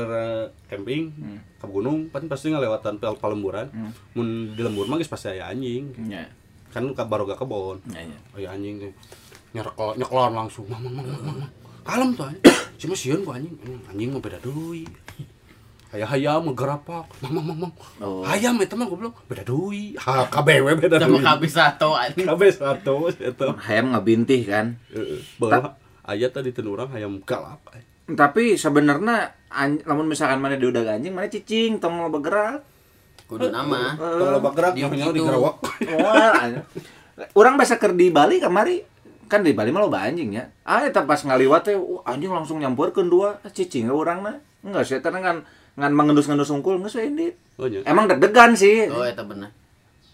camping 0.72 1.12
ke 1.60 1.66
gunung 1.68 2.08
kan 2.08 2.24
pasti 2.32 2.48
ngelewatan 2.48 2.96
pel 2.96 3.20
palemburan. 3.20 3.68
Mun 4.16 4.56
di 4.56 4.64
lembur 4.64 4.88
mah 4.88 4.96
geus 4.96 5.12
pasti 5.12 5.36
aya 5.36 5.52
anjing. 5.52 5.92
Nya 6.00 6.32
kan 6.72 6.88
ka 6.96 7.04
baroga 7.04 7.36
kebon. 7.36 7.84
Nya 7.84 8.00
nya 8.08 8.18
aya 8.32 8.56
anjing. 8.56 8.88
Teh 8.88 8.92
nyerekol 9.52 10.00
nyeklon 10.00 10.32
langsung. 10.32 10.64
Mang 10.72 10.80
mang 10.80 10.96
mang 10.96 11.12
mang 11.28 11.44
kalem 11.84 12.16
tuh 12.16 12.24
anjing. 12.24 12.44
Si 12.80 12.88
mah 12.88 12.96
sieun 12.96 13.20
ku 13.20 13.36
anjing. 13.36 13.52
Anjing 13.92 14.16
mah 14.16 14.24
beda 14.24 14.40
deui 14.40 14.88
Hayam 15.94 16.10
hayam 16.10 16.40
ngegerapak, 16.50 17.06
mang 17.22 17.32
mang 17.38 17.46
mang 17.46 17.58
mang. 17.70 17.72
Oh. 18.02 18.26
Hayam 18.26 18.58
eta 18.58 18.74
mah 18.74 18.90
goblok 18.90 19.22
beda 19.30 19.46
deui. 19.46 19.94
Ha 19.94 20.26
KBW 20.26 20.74
beda 20.82 20.98
Sama 20.98 21.22
deui. 21.22 21.22
kabis 21.22 21.54
satu. 21.54 21.94
Kabeh 21.94 22.50
satu 22.50 23.14
eta. 23.14 23.54
hayam 23.62 23.94
ngabintih 23.94 24.42
kan 24.42 24.74
Heeh. 24.90 25.22
Bawa 25.38 25.78
aya 26.02 26.26
tadi 26.34 26.50
teu 26.50 26.66
urang 26.66 26.90
hayam 26.90 27.22
galak. 27.22 27.62
tapi 28.04 28.58
sebenarnya 28.58 29.32
an- 29.48 29.80
lamun 29.86 30.10
misalkan 30.10 30.42
mana 30.42 30.58
diudag 30.58 30.84
anjing 30.84 31.14
mana 31.14 31.30
cicing 31.30 31.78
tong 31.78 31.94
mau 31.94 32.10
bergerak 32.10 32.60
Kudu 33.30 33.48
nama. 33.54 33.94
Tong 33.96 34.28
loba 34.34 34.50
gerak 34.52 34.74
Di 34.76 34.82
namanya 34.84 35.08
gitu. 35.08 35.24
digerawak. 35.24 35.56
Wah, 36.02 36.32
anjing. 36.42 36.66
orang 37.38 37.54
biasa 37.54 37.78
ker 37.78 37.94
di 37.94 38.10
Bali 38.10 38.42
kemari 38.42 38.82
kan 39.30 39.40
di 39.40 39.54
Bali 39.54 39.70
mah 39.70 39.86
loba 39.86 40.02
anjing 40.04 40.34
ya 40.34 40.50
ah 40.66 40.82
eta 40.82 41.06
pas 41.06 41.22
ngaliwat 41.22 41.70
teh 41.70 41.78
wah, 41.78 42.02
anjing 42.04 42.34
langsung 42.34 42.58
nyamperkeun 42.58 43.06
dua 43.06 43.38
cicing 43.54 43.86
orang 43.88 44.20
mah 44.20 44.36
enggak 44.66 44.84
sih 44.84 44.98
kan 45.00 45.46
ngan 45.74 45.90
mengendus-ngendus 45.90 46.50
unggul 46.50 46.78
geus 46.78 46.94
we 46.94 47.04
indit 47.04 47.34
Oh 47.54 47.66
nya. 47.66 47.82
emang 47.84 48.06
deg-degan 48.06 48.54
sih 48.54 48.86
Oh, 48.86 49.02
eta 49.02 49.22
bener. 49.22 49.50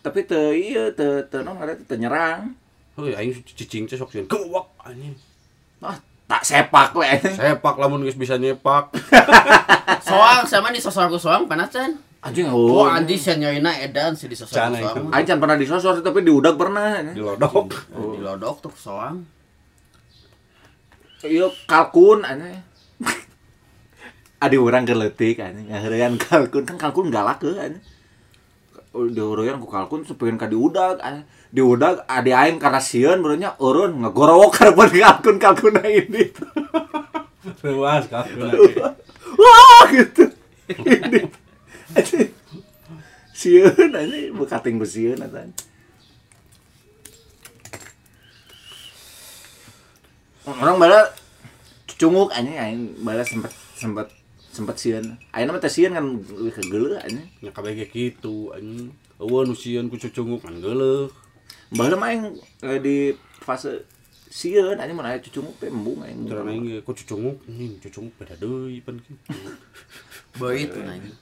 tapi 0.01 0.25
teu 0.25 0.51
ieu 0.51 0.89
teu 0.93 1.25
teu 1.25 1.41
naon 1.41 1.57
ngaranna 1.57 1.85
teu 1.85 1.97
nyerang 1.97 2.57
Oh 2.97 3.07
aing 3.07 3.33
cicing 3.47 3.85
teh 3.85 3.97
sok 3.97 4.11
sieun 4.11 4.27
gewak 4.27 4.67
anjing. 4.83 5.17
ah 5.81 5.97
tak 6.27 6.43
sepak 6.43 6.93
we 6.93 7.05
anjing. 7.05 7.33
Sepak 7.41 7.75
lamun 7.75 8.05
geus 8.05 8.15
bisa 8.15 8.37
nyepak. 8.37 8.93
Soang 10.07 10.45
sama 10.45 10.69
di 10.69 10.79
sosor 10.79 11.09
ku 11.09 11.17
soang 11.17 11.45
panas 11.45 11.71
can. 11.71 11.97
anjing 12.21 12.47
Oh, 12.47 12.85
oh 12.85 12.87
anjing 12.87 13.17
sia 13.17 13.35
nyoina 13.35 13.73
edan 13.79 14.13
si 14.13 14.27
di 14.27 14.37
sosor 14.37 14.53
soang. 14.71 15.09
Can 15.09 15.39
pernah 15.39 15.57
disosor 15.57 16.01
tapi 16.01 16.21
diudag 16.21 16.55
pernah 16.55 17.01
anjing. 17.01 17.17
Dilodok. 17.17 17.69
Oh, 17.95 18.13
di 18.13 18.21
lodok 18.21 18.57
tuh 18.63 18.75
soang. 18.75 19.25
Iya 21.21 21.49
kalkun 21.65 22.21
anjing. 22.23 22.61
Adi 24.41 24.57
orang 24.57 24.89
leutik 24.89 25.37
anjing 25.37 25.69
ngaheurean 25.69 26.17
kalkun 26.17 26.65
kan 26.65 26.81
kalkun 26.81 27.13
galak 27.13 27.45
ke 27.45 27.53
anjing. 27.61 27.85
Di 28.91 29.21
ureuyan 29.21 29.61
ku 29.61 29.69
kalkun 29.69 30.01
supaya 30.09 30.33
ka 30.41 30.49
diudag. 30.49 30.97
Diudag 31.53 32.09
adi 32.09 32.33
aing 32.33 32.57
karena 32.57 32.81
sieun 32.81 33.21
beureunya 33.21 33.53
eureun 33.61 34.01
ngagorowok 34.01 34.51
karepan 34.57 34.89
kalkun 35.05 35.37
kalkuna 35.37 35.85
ini. 35.85 36.33
Luas 37.69 38.09
kalkun. 38.09 38.49
Wah 39.45 39.85
gitu. 39.93 40.25
Ini. 40.73 41.21
Anjing. 42.01 42.33
Sieun 43.37 43.93
anjing 43.93 44.33
bekating 44.41 44.81
besieun 44.81 45.21
anjing. 45.21 45.53
Orang 50.49 50.81
bala 50.81 51.13
cunguk 52.01 52.33
anjing 52.33 52.57
aing 52.57 52.81
bala 53.05 53.21
sempet 53.21 53.53
sempet 53.77 54.20
sempet 54.51 54.77
sieun. 54.77 55.17
Ayeuna 55.31 55.57
mah 55.57 55.63
teh 55.63 55.71
sieun 55.71 55.95
kan 55.95 56.05
lebih 56.19 56.53
ke 56.59 56.63
geuleuh 56.67 56.99
anjing. 56.99 57.27
Nya 57.41 57.51
kabeh 57.55 57.79
ge 57.79 57.87
kitu 57.87 58.51
anjing. 58.51 58.91
Eueuh 59.23 59.47
nu 59.47 59.55
sieun 59.55 59.87
ku 59.87 59.97
cucunguk 59.97 60.43
kan 60.43 60.59
geuleuh. 60.59 61.09
Mah 61.75 61.87
aing 61.87 62.35
eh, 62.67 62.79
di 62.83 62.97
fase 63.41 63.87
sieun 64.27 64.75
anjing 64.77 64.99
mun 64.99 65.07
aya 65.07 65.23
cucunguk 65.23 65.55
teh 65.63 65.71
embung 65.71 66.03
aing. 66.03 66.27
Cara 66.27 66.43
aing 66.43 66.67
ge 66.67 66.79
ku 66.83 66.91
cucunguk 66.91 67.39
anjing 67.47 67.79
cucunguk 67.79 68.15
beda 68.19 68.35
deui 68.37 68.83
pan 68.83 68.99
kitu. 68.99 69.39
Boy 70.35 70.67
itu 70.67 70.83
nanya. 70.83 71.15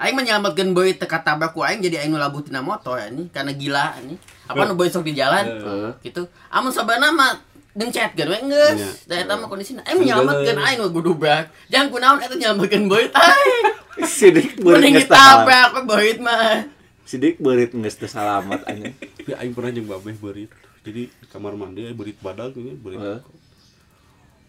Aing 0.00 0.16
menyelamatkan 0.16 0.72
boy 0.72 0.96
teka 0.96 1.20
tabrak 1.20 1.52
ku 1.52 1.60
aing 1.60 1.84
jadi 1.84 2.00
aing 2.00 2.16
ngelabut 2.16 2.48
tina 2.48 2.64
motor 2.64 2.96
ya 2.96 3.12
ini 3.12 3.28
karena 3.28 3.52
gila 3.52 4.00
ini. 4.00 4.16
Apa 4.48 4.64
nu 4.64 4.72
boy 4.72 4.88
sok 4.88 5.04
di 5.04 5.12
jalan? 5.12 5.44
Heeh. 5.44 5.92
Gitu. 6.08 6.24
Amun 6.48 6.72
sabana 6.72 7.12
mah 7.12 7.36
gencet 7.74 8.12
kan 8.18 8.26
we 8.26 8.38
geus. 8.50 8.78
Iya. 8.78 8.90
Da 9.06 9.14
eta 9.22 9.34
mah 9.38 9.46
kondisina 9.46 9.82
aing 9.86 10.02
menyelamatkan 10.02 10.56
aing 10.58 10.78
we 10.82 10.88
gudubrak. 10.90 11.46
Jangan 11.70 11.88
kunaon 11.94 12.18
eta 12.18 12.34
nyelamatkan 12.34 12.82
boy 12.90 13.04
aing. 13.06 13.64
Sidik 14.16 14.58
beurit 14.58 14.80
Mending 14.80 14.94
salamat. 15.06 15.46
ditabrak 15.46 15.70
we 15.86 16.12
mah. 16.18 16.66
Sidik 17.06 17.36
beurit 17.38 17.70
geus 17.70 17.96
teu 17.98 18.10
salamat 18.10 18.60
anjing. 18.66 18.94
Tapi 18.94 19.32
aing 19.40 19.52
pernah 19.54 19.70
jeung 19.70 19.86
babeh 19.86 20.16
beurit. 20.18 20.50
Jadi 20.80 21.12
di 21.12 21.26
kamar 21.28 21.54
mandi 21.54 21.86
aya 21.86 21.94
beurit 21.94 22.18
badag 22.18 22.56
ini 22.56 22.74
beurit. 22.74 22.98
Heeh. 22.98 23.20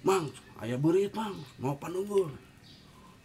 Mang, 0.02 0.34
aya 0.58 0.82
beurit, 0.82 1.14
Mang. 1.14 1.38
Mau 1.62 1.78
panunggul. 1.78 2.34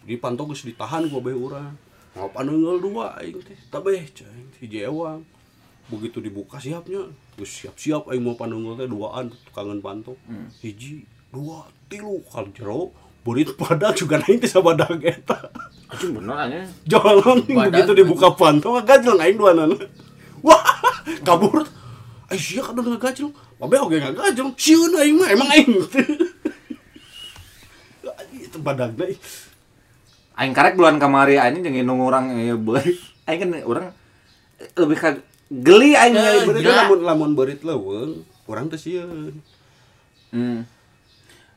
Di 0.05 0.21
pantau 0.21 0.45
geus 0.51 0.67
ditahan 0.67 1.09
ku 1.09 1.23
babeh 1.23 1.33
urang. 1.33 1.73
Mau 2.13 2.29
panunggul 2.29 2.85
dua 2.85 3.17
aing 3.17 3.41
teh. 3.41 3.57
Tabeh 3.73 4.05
ceng 4.13 4.53
hiji 4.61 4.85
ewang. 4.85 5.25
Begitu 5.87 6.19
dibuka 6.19 6.59
siapnya, 6.59 7.07
geus 7.37 7.53
siap-siap 7.53 8.09
aing 8.09 8.25
mau 8.25 8.33
panunggul 8.33 8.81
teh 8.81 8.89
duaan 8.89 9.29
tukangan 9.53 9.79
pantau. 9.85 10.17
Hiji, 10.65 11.05
dua, 11.29 11.69
tilu 11.93 12.25
kal 12.33 12.49
jero. 12.57 12.97
Beurit 13.21 13.53
badag 13.59 13.93
juga 13.93 14.17
aing 14.25 14.41
teh 14.41 14.49
sabadag 14.49 14.97
eta. 15.05 15.53
Anjing 15.93 16.17
bener. 16.17 16.65
Jolong 16.89 17.45
Badan. 17.45 17.71
begitu 17.71 17.93
dibuka 17.93 18.33
pantau 18.33 18.81
ngagajel 18.81 19.21
aing 19.21 19.37
dua 19.37 19.53
nana. 19.53 19.77
Wah, 20.41 20.65
kabur. 21.27 21.69
Ai 22.33 22.41
sia 22.41 22.65
kada 22.65 22.81
ngagajel. 22.81 23.29
Babe 23.61 23.77
oge 23.85 24.01
ngagajel. 24.01 24.57
Sieun 24.57 24.97
aing 24.97 25.21
mah 25.21 25.29
emang 25.29 25.49
aing. 25.53 25.77
Itu 28.47 28.59
badagna 28.65 29.13
ih. 29.13 29.21
Aing 30.41 30.57
karek 30.57 30.77
bulan 30.77 30.97
kamari 30.97 31.37
anjing 31.37 31.69
jeung 31.69 31.77
indung 31.77 32.01
urang 32.01 32.33
eh, 32.33 32.57
beurit. 32.57 32.97
Aing 33.29 33.45
kan 33.45 33.51
urang 33.67 33.87
eh, 34.57 34.73
lebih 34.81 34.97
ka 34.97 35.21
geli 35.49 35.95
aing 35.95 36.15
Eh, 36.15 36.43
beurit. 36.43 36.63
gila. 36.63 36.77
lamun 36.83 37.01
lamun 37.03 37.31
beurit 37.33 37.61
leuweung, 37.61 38.13
urang 38.45 38.67
teh 38.67 38.77
sieun. 38.77 39.39
Hmm. 40.31 40.67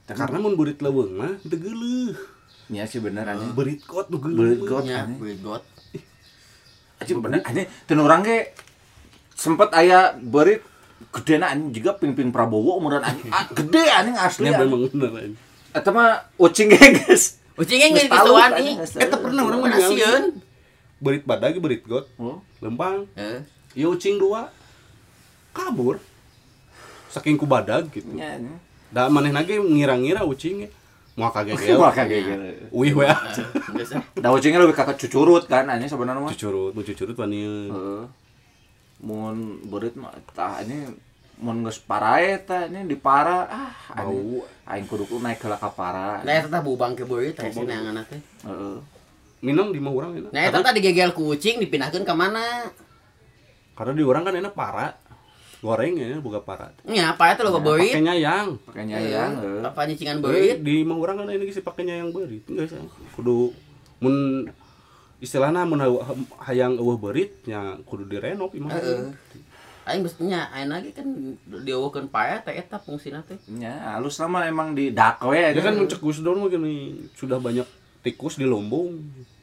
Karena 0.05 0.37
mun 0.37 0.53
beurit 0.53 0.77
leuweung 0.79 1.13
mah 1.15 1.33
teu 1.41 1.57
geuleuh. 1.57 2.13
Iya 2.69 2.85
sih 2.85 3.01
bener 3.01 3.25
anjing. 3.25 3.53
Beurit 3.53 3.81
kot 3.81 4.07
nu 4.07 4.17
Beurit 4.17 4.61
geuleuh. 4.61 4.69
kot. 4.69 4.83
Ya, 4.85 5.03
anjing. 5.03 5.17
boy 5.17 5.33
got. 5.39 5.63
Anjing 6.99 7.17
bener 7.19 7.41
anjing. 7.41 7.65
Teu 7.85 7.97
urang 7.97 8.21
ge 8.21 8.53
sempet 9.33 9.73
aya 9.73 10.13
beurit 10.15 10.61
gedena 11.09 11.49
anjing 11.49 11.73
juga 11.73 11.97
ping-ping 11.97 12.29
Prabowo 12.29 12.77
umuran 12.77 13.01
anjing. 13.01 13.31
Ah, 13.31 13.49
gede 13.49 13.83
anjing 13.87 14.15
asli. 14.15 14.45
Ya 14.45 14.53
anjing. 14.53 14.69
memang 14.69 14.79
bener 14.87 15.11
aing. 15.17 15.35
Eta 15.71 15.89
mah 15.89 16.29
ucing 16.37 16.69
ge 16.69 16.77
geus. 16.99 17.41
Anjing, 17.53 17.91
nih. 17.91 18.05
geus 18.05 18.07
tahu. 18.07 18.33
Eta 18.97 19.15
pernah 19.17 19.41
urang 19.43 19.59
mah 19.59 19.73
sieun? 19.75 20.23
Beurit 20.97 21.23
badag 21.23 21.53
ge 21.53 21.59
beurit 21.59 21.81
got. 21.83 22.05
Oh. 22.17 22.37
Lempang. 22.59 23.09
Heeh. 23.13 23.41
Ieu 23.77 23.93
ucing 23.93 24.17
dua 24.17 24.49
kabur. 25.53 26.01
Saking 27.09 27.37
ku 27.37 27.49
badag 27.49 27.89
gitu. 27.89 28.05
Nya 28.13 28.37
anjing. 28.37 28.57
Da 28.89 29.09
maneh 29.09 29.33
nage 29.33 29.57
ngira-ngira 29.57 30.25
ucingnya 30.25 30.69
mau 31.17 31.29
kagegel. 31.29 31.77
Wah 31.77 31.93
kagek. 31.93 32.69
Uih 32.73 32.93
we. 32.93 33.05
Geus 33.77 33.97
ah. 33.97 34.01
Da 34.17 34.29
ucingnya 34.33 34.61
lebih 34.61 34.77
kakak 34.77 34.97
cucurut 34.97 35.45
kan 35.49 35.65
anjing 35.69 35.89
sebenarnya 35.89 36.21
mah. 36.21 36.31
Cucurut, 36.33 36.73
nu 36.73 36.81
cucurut 36.81 37.17
wani. 37.17 37.41
Heeh. 37.69 38.03
Mun 39.05 39.61
beurit 39.69 39.93
mah 39.97 40.13
tah 40.33 40.61
anjing 40.61 40.97
mun 41.39 41.63
geus 41.65 41.81
parae 41.81 42.41
tah 42.45 42.65
anjing 42.69 42.89
dipara 42.89 43.45
ah 43.49 43.73
anjing. 43.93 44.41
Bau. 44.41 44.45
Aing 44.69 44.85
kudu 44.85 45.09
ku 45.09 45.17
naik 45.17 45.41
ke 45.41 45.49
ka 45.49 45.69
para. 45.73 46.21
Nah, 46.21 46.33
eta 46.33 46.45
teh 46.45 46.61
bubang 46.61 46.93
ke 46.93 47.09
boy 47.09 47.33
teh 47.33 47.49
sih 47.49 47.65
neangan 47.65 48.05
teh. 48.05 48.21
Heeh. 48.45 48.77
Minang 49.41 49.73
di 49.73 49.81
mah 49.81 49.93
urang. 49.93 50.13
Nah, 50.29 50.41
eta 50.45 50.61
teh 50.61 50.73
digegel 50.77 51.13
ku 51.17 51.33
ucing 51.33 51.57
dipindahkeun 51.57 52.05
ka 52.05 52.13
mana? 52.13 52.69
Karena 53.79 53.95
di 53.95 54.03
orang 54.03 54.27
kan 54.27 54.35
enak 54.35 54.51
para. 54.51 54.99
Goreng 55.59 55.95
ya 55.95 56.19
buka 56.19 56.43
para. 56.43 56.71
Nya, 56.83 57.15
apa 57.15 57.35
itu 57.35 57.43
lo 57.43 57.59
boy? 57.59 57.83
Pakai 57.91 58.03
nyayang. 58.03 58.47
Pakai 58.63 58.83
nyayang. 58.87 59.31
heeh. 59.39 59.59
Apa 59.63 59.87
nyicingan 59.87 60.19
Beurit 60.19 60.59
boy? 60.59 60.67
di 60.67 60.75
mah 60.83 60.95
urang 60.95 61.15
kan 61.19 61.31
ini 61.31 61.51
sih 61.51 61.63
pakai 61.63 61.83
nyayang 61.83 62.11
beurit. 62.11 62.43
Enggak 62.47 62.75
sih. 62.75 62.79
Kudu 63.15 63.55
mun 63.99 64.47
istilahna 65.19 65.67
mun 65.67 65.83
ha- 65.83 66.15
hayang 66.47 66.79
eueuh 66.79 66.95
beurit 66.95 67.43
nya 67.43 67.75
kudu 67.83 68.07
direnov 68.07 68.55
imah. 68.55 68.71
Heeh. 68.71 69.11
Aing 69.83 70.03
mestinya 70.03 70.47
aing 70.55 70.71
lagi 70.71 70.95
kan 70.95 71.07
dieuwekeun 71.43 72.07
pae 72.07 72.39
teh 72.39 72.55
eta 72.55 72.79
fungsina 72.79 73.19
teh. 73.27 73.35
Nya 73.51 73.99
halus 73.99 74.15
nama 74.15 74.47
emang 74.47 74.71
di 74.71 74.95
dak 74.95 75.19
we 75.27 75.39
Ya 75.39 75.59
kan 75.59 75.75
mencek 75.75 75.99
Gus 75.99 76.23
Dur 76.23 76.39
gini 76.47 77.03
sudah 77.19 77.35
banyak 77.35 77.67
tikus 77.99 78.39
di 78.39 78.47
lumbung. 78.47 78.95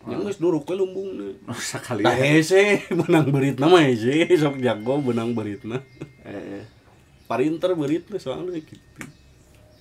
Yang 0.07 0.21
geus 0.23 0.39
duruk 0.39 0.65
we 0.71 0.75
lumbung 0.79 1.11
sekali. 1.59 2.07
Tah 2.07 2.15
hese 2.15 2.87
menang 2.95 3.27
beritna 3.35 3.67
mah 3.67 3.83
hese 3.83 4.31
sok 4.39 4.63
jago 4.63 5.03
menang 5.03 5.35
beritna. 5.35 5.83
Heeh. 6.23 6.63
Parinter 7.31 7.75
beritna 7.75 8.17
soalnya 8.23 8.55
gitu. 8.63 8.79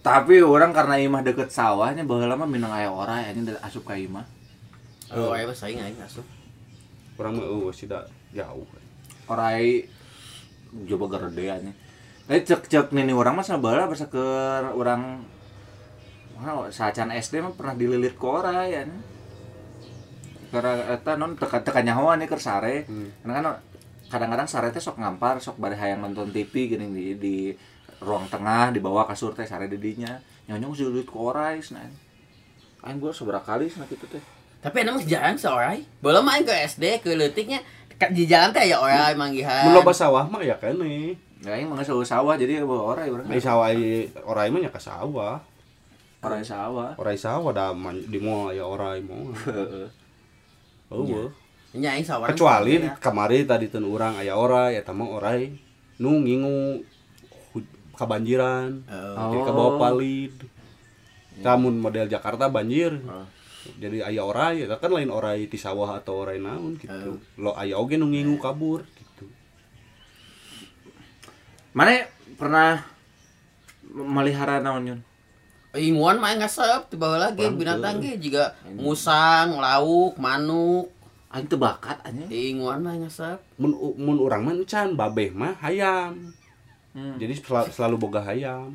Tapi 0.01 0.41
orang 0.41 0.73
karena 0.73 1.01
imah 1.01 1.21
deket 1.25 1.49
sawahnya 1.49 2.05
baheula 2.05 2.37
mah 2.37 2.49
minang 2.49 2.73
aya 2.73 2.89
ora 2.89 3.21
anjing 3.21 3.45
dari 3.45 3.57
asup 3.61 3.85
ka 3.85 3.97
imah. 3.97 4.25
Oh, 5.13 5.33
aya 5.33 5.45
mah 5.45 5.57
saing 5.57 5.81
aing 5.81 5.97
asup. 6.01 6.25
Orang 7.21 7.37
mah 7.37 7.45
eueuh 7.45 7.73
sida 7.73 8.09
jauh. 8.33 8.65
Orai 9.29 9.85
coba 10.89 11.05
gerde 11.17 11.45
anjing. 11.49 11.77
Eh 12.25 12.41
cek 12.41 12.65
cek 12.65 12.93
nini 12.97 13.13
orang 13.13 13.37
mah 13.37 13.45
sabala 13.45 13.85
basa 13.85 14.09
ke 14.09 14.25
orang 14.73 15.21
Wah, 16.35 16.67
saacan 16.67 17.15
SD 17.15 17.39
mah 17.39 17.55
pernah 17.55 17.79
dililit 17.79 18.19
ku 18.19 18.27
orang 18.27 18.67
ya. 18.67 18.83
Karena 20.49 20.73
eta 20.91 21.15
non 21.15 21.33
teka 21.33 21.61
teka 21.61 21.81
nyahoan 21.81 22.19
nih 22.19 22.27
ke 22.27 22.35
sare. 22.35 22.85
Karena 23.21 23.33
kan 23.35 23.45
kadang-kadang 24.05 24.45
sare 24.45 24.69
teh 24.69 24.79
sok 24.79 24.97
ngampar, 24.97 25.37
sok 25.37 25.57
bari 25.57 25.73
hayang 25.73 26.01
nonton 26.01 26.29
TV 26.29 26.67
gini 26.67 26.85
di, 26.87 27.05
di 27.15 27.35
ruang 27.99 28.27
tengah 28.27 28.69
di 28.69 28.79
bawah 28.79 29.05
kasur 29.05 29.31
teh 29.31 29.43
sare 29.43 29.65
di 29.65 29.75
dinya. 29.75 30.15
Nyonyong 30.45 30.73
dililit 30.73 31.07
ku 31.07 31.25
orang 31.25 31.57
cenah. 31.57 31.89
Aing 32.85 33.01
gua 33.01 33.09
seberapa 33.09 33.41
kali 33.41 33.65
cenah 33.65 33.89
kitu 33.89 34.05
teh. 34.05 34.21
Tapi 34.61 34.81
emang 34.81 35.01
jalan 35.01 35.33
seorai. 35.33 35.81
Belum 35.99 36.21
main 36.21 36.41
ke 36.41 36.53
SD 36.53 37.01
ke 37.01 37.13
leutiknya 37.13 37.61
Ka- 37.95 38.11
di 38.11 38.27
jalan 38.27 38.51
teh 38.51 38.67
ya 38.67 38.77
orang 38.77 39.15
manggihan. 39.15 39.65
Mun 39.65 39.79
loba 39.79 39.95
sawah 39.95 40.27
mah 40.27 40.43
ya 40.43 40.59
kene. 40.59 41.15
Ya 41.41 41.55
aing 41.55 41.65
mah 41.65 41.79
geus 41.79 42.05
sawah 42.05 42.35
jadi 42.35 42.59
bawa 42.61 42.93
orang 42.93 43.07
urang. 43.07 43.25
Ai 43.31 43.39
sawah 43.39 43.71
ai 43.71 44.05
orai 44.21 44.51
mah 44.51 44.59
nya 44.59 44.69
ka 44.69 44.77
sawah. 44.77 45.39
Orang 46.19 46.41
sawah. 46.43 46.93
Orai 46.97 47.15
sawah 47.15 47.53
da 47.53 47.71
man- 47.71 48.05
di 48.05 48.17
moal 48.17 48.51
ya 48.51 48.65
orai 48.65 48.99
moal. 49.01 49.33
Eueuh. 50.91 51.29
Nya 51.75 51.95
aing 51.97 52.07
sawarang. 52.07 52.31
Kecuali 52.35 52.79
Ya. 52.79 52.95
kamari 53.01 53.43
tadi 53.43 53.67
teu 53.67 53.83
urang 53.83 54.15
aya 54.15 54.39
orai 54.39 54.79
eta 54.79 54.95
mah 54.95 55.11
orai 55.11 55.51
nu 55.99 56.23
ngingu 56.23 56.83
kabanjiran. 57.95 58.83
Oh. 58.87 59.15
Jadi 59.31 59.37
ke 59.43 59.51
bawah 59.51 59.75
palid. 59.79 60.35
Namun 61.43 61.83
model 61.83 62.07
Jakarta 62.07 62.47
banjir. 62.47 62.95
Oh. 63.07 63.27
Jadi 63.81 64.05
aya 64.05 64.21
orai, 64.21 64.61
eta 64.61 64.77
kan 64.77 64.93
lain 64.93 65.09
orai 65.09 65.49
ti 65.49 65.57
sawah 65.57 65.97
atau 65.97 66.21
orai 66.21 66.37
naon 66.37 66.77
gitu. 66.77 67.17
Lo 67.41 67.57
aya 67.57 67.81
oge 67.81 67.97
nu 67.97 68.13
ngingu 68.13 68.37
kabur 68.37 68.85
gitu. 68.85 69.25
Mana 71.73 72.05
pernah 72.37 72.85
melihara 73.89 74.61
naon 74.61 74.95
Yun? 74.95 75.01
Inguan 75.75 76.17
mah 76.23 76.33
ngasep 76.39 76.87
tiba 76.87 77.19
lagi 77.19 77.43
Orang 77.43 77.59
binatang 77.59 77.99
ge 77.99 78.15
juga 78.17 78.55
musang, 78.65 79.59
lauk, 79.59 80.15
manuk. 80.15 80.91
Aing 81.35 81.51
teu 81.51 81.59
bakat 81.59 81.99
anjing. 82.07 82.31
Inguan 82.31 82.79
mah 82.79 82.95
ngasep. 82.95 83.37
Mun 83.59 83.75
mun 83.99 84.17
urang 84.23 84.47
mah 84.47 84.55
nu 84.55 84.63
can 84.63 84.95
babeh 84.95 85.35
mah 85.35 85.51
hayam. 85.59 86.31
Hmm. 86.95 87.19
Jadi 87.19 87.35
sel- 87.35 87.71
selalu 87.75 87.99
boga 87.99 88.23
hayam. 88.23 88.71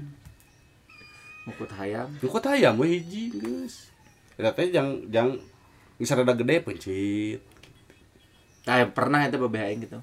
Mukut 1.48 1.72
hayam. 1.72 2.12
Nyukot 2.20 2.44
hayam 2.44 2.76
we 2.76 3.00
hiji 3.00 3.32
geus. 3.32 3.88
Eta 4.36 4.52
teh 4.52 4.68
jang 4.68 5.08
jang 5.08 5.40
geus 5.96 6.12
rada 6.12 6.36
gede 6.36 6.60
pencit. 6.60 7.40
Kayak 8.68 8.92
pernah 8.92 9.24
itu 9.24 9.40
babeh 9.40 9.62
aing 9.64 9.80
gitu. 9.88 9.98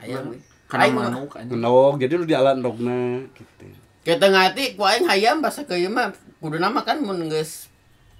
Hayam. 0.00 0.40
Karena 0.72 0.88
manuk 0.88 1.36
anjing. 1.36 1.60
Ngendog, 1.60 2.00
jadi 2.00 2.12
lu 2.16 2.24
di 2.24 2.32
alat 2.32 2.56
ndogna 2.56 3.28
gitu. 3.36 3.87
Kita 4.06 4.26
ngati 4.30 4.78
ku 4.78 4.86
aing 4.86 5.06
hayam 5.06 5.42
basa 5.42 5.66
ke 5.66 5.74
ieu 5.76 5.90
mah 5.90 6.14
kudu 6.38 6.56
nama 6.62 6.86
kan 6.86 7.02
mun 7.02 7.26
geus 7.26 7.66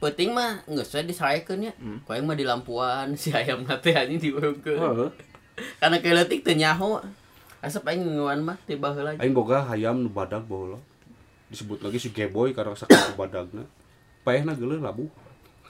peuting 0.03 0.35
mah 0.35 0.63
geus 0.67 0.91
we 0.95 1.07
disaraekeun 1.07 1.71
nya. 1.71 1.73
Ku 2.05 2.11
aing 2.13 2.27
mah 2.27 2.37
di 2.39 2.45
lampuan 2.45 3.15
si 3.21 3.31
hayam 3.31 3.65
teh 3.65 3.95
anjing 3.95 4.19
diurungkeun. 4.19 4.79
Heeh. 4.79 5.11
Karena 5.79 5.97
keleutik 5.99 6.43
teu 6.47 6.55
nyaho. 6.55 7.03
Asap 7.59 7.91
aing 7.91 8.07
nginguan 8.07 8.47
mah 8.47 8.59
tiba 8.67 8.95
heula. 8.95 9.19
Aing 9.19 9.35
boga 9.35 9.67
hayam 9.67 10.03
nu 10.03 10.11
badag 10.11 10.47
baheula. 10.47 10.79
Disebut 11.51 11.81
lagi 11.81 11.99
si 11.99 12.13
Geboy 12.13 12.53
karena 12.53 12.77
sakit 12.77 13.17
badagna. 13.19 13.65
Paehna 14.23 14.55
geuleuh 14.55 14.79
labu. 14.79 15.09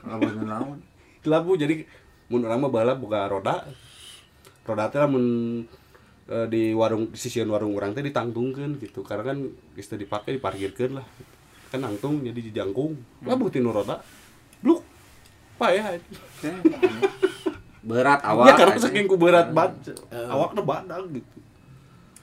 Lamun 0.04 0.44
naon? 0.44 0.78
Labu 1.24 1.54
jadi 1.56 1.86
mun 2.28 2.44
urang 2.44 2.60
mah 2.60 2.72
baheula 2.72 2.98
boga 2.98 3.28
roda. 3.30 3.64
Roda 4.68 4.92
teh 4.92 5.00
lamun 5.00 5.24
eh, 6.28 6.46
di 6.46 6.76
warung 6.76 7.10
di 7.10 7.18
sisian 7.18 7.48
warung 7.48 7.72
urang 7.72 7.96
teh 7.96 8.04
ditangtungkeun 8.04 8.78
gitu. 8.78 9.00
Karena 9.02 9.34
kan 9.34 9.38
geus 9.74 9.88
teu 9.88 9.98
dipake 9.98 10.36
diparkirkeun 10.36 11.00
lah. 11.00 11.06
Kan 11.72 11.84
nangtung 11.84 12.24
jadi 12.24 12.38
dijangkung. 12.38 12.96
Labu 13.24 13.48
tinu 13.48 13.72
roda. 13.72 14.00
Bluk. 14.60 14.84
Paeh. 15.58 15.98
Berat 17.82 18.20
awak. 18.22 18.46
Ya 18.46 18.52
karena 18.54 18.76
saking 18.78 19.08
ku 19.08 19.16
berat 19.16 19.50
banget. 19.50 19.96
Awakna 20.12 20.60
badag 20.62 21.08
gitu. 21.10 21.36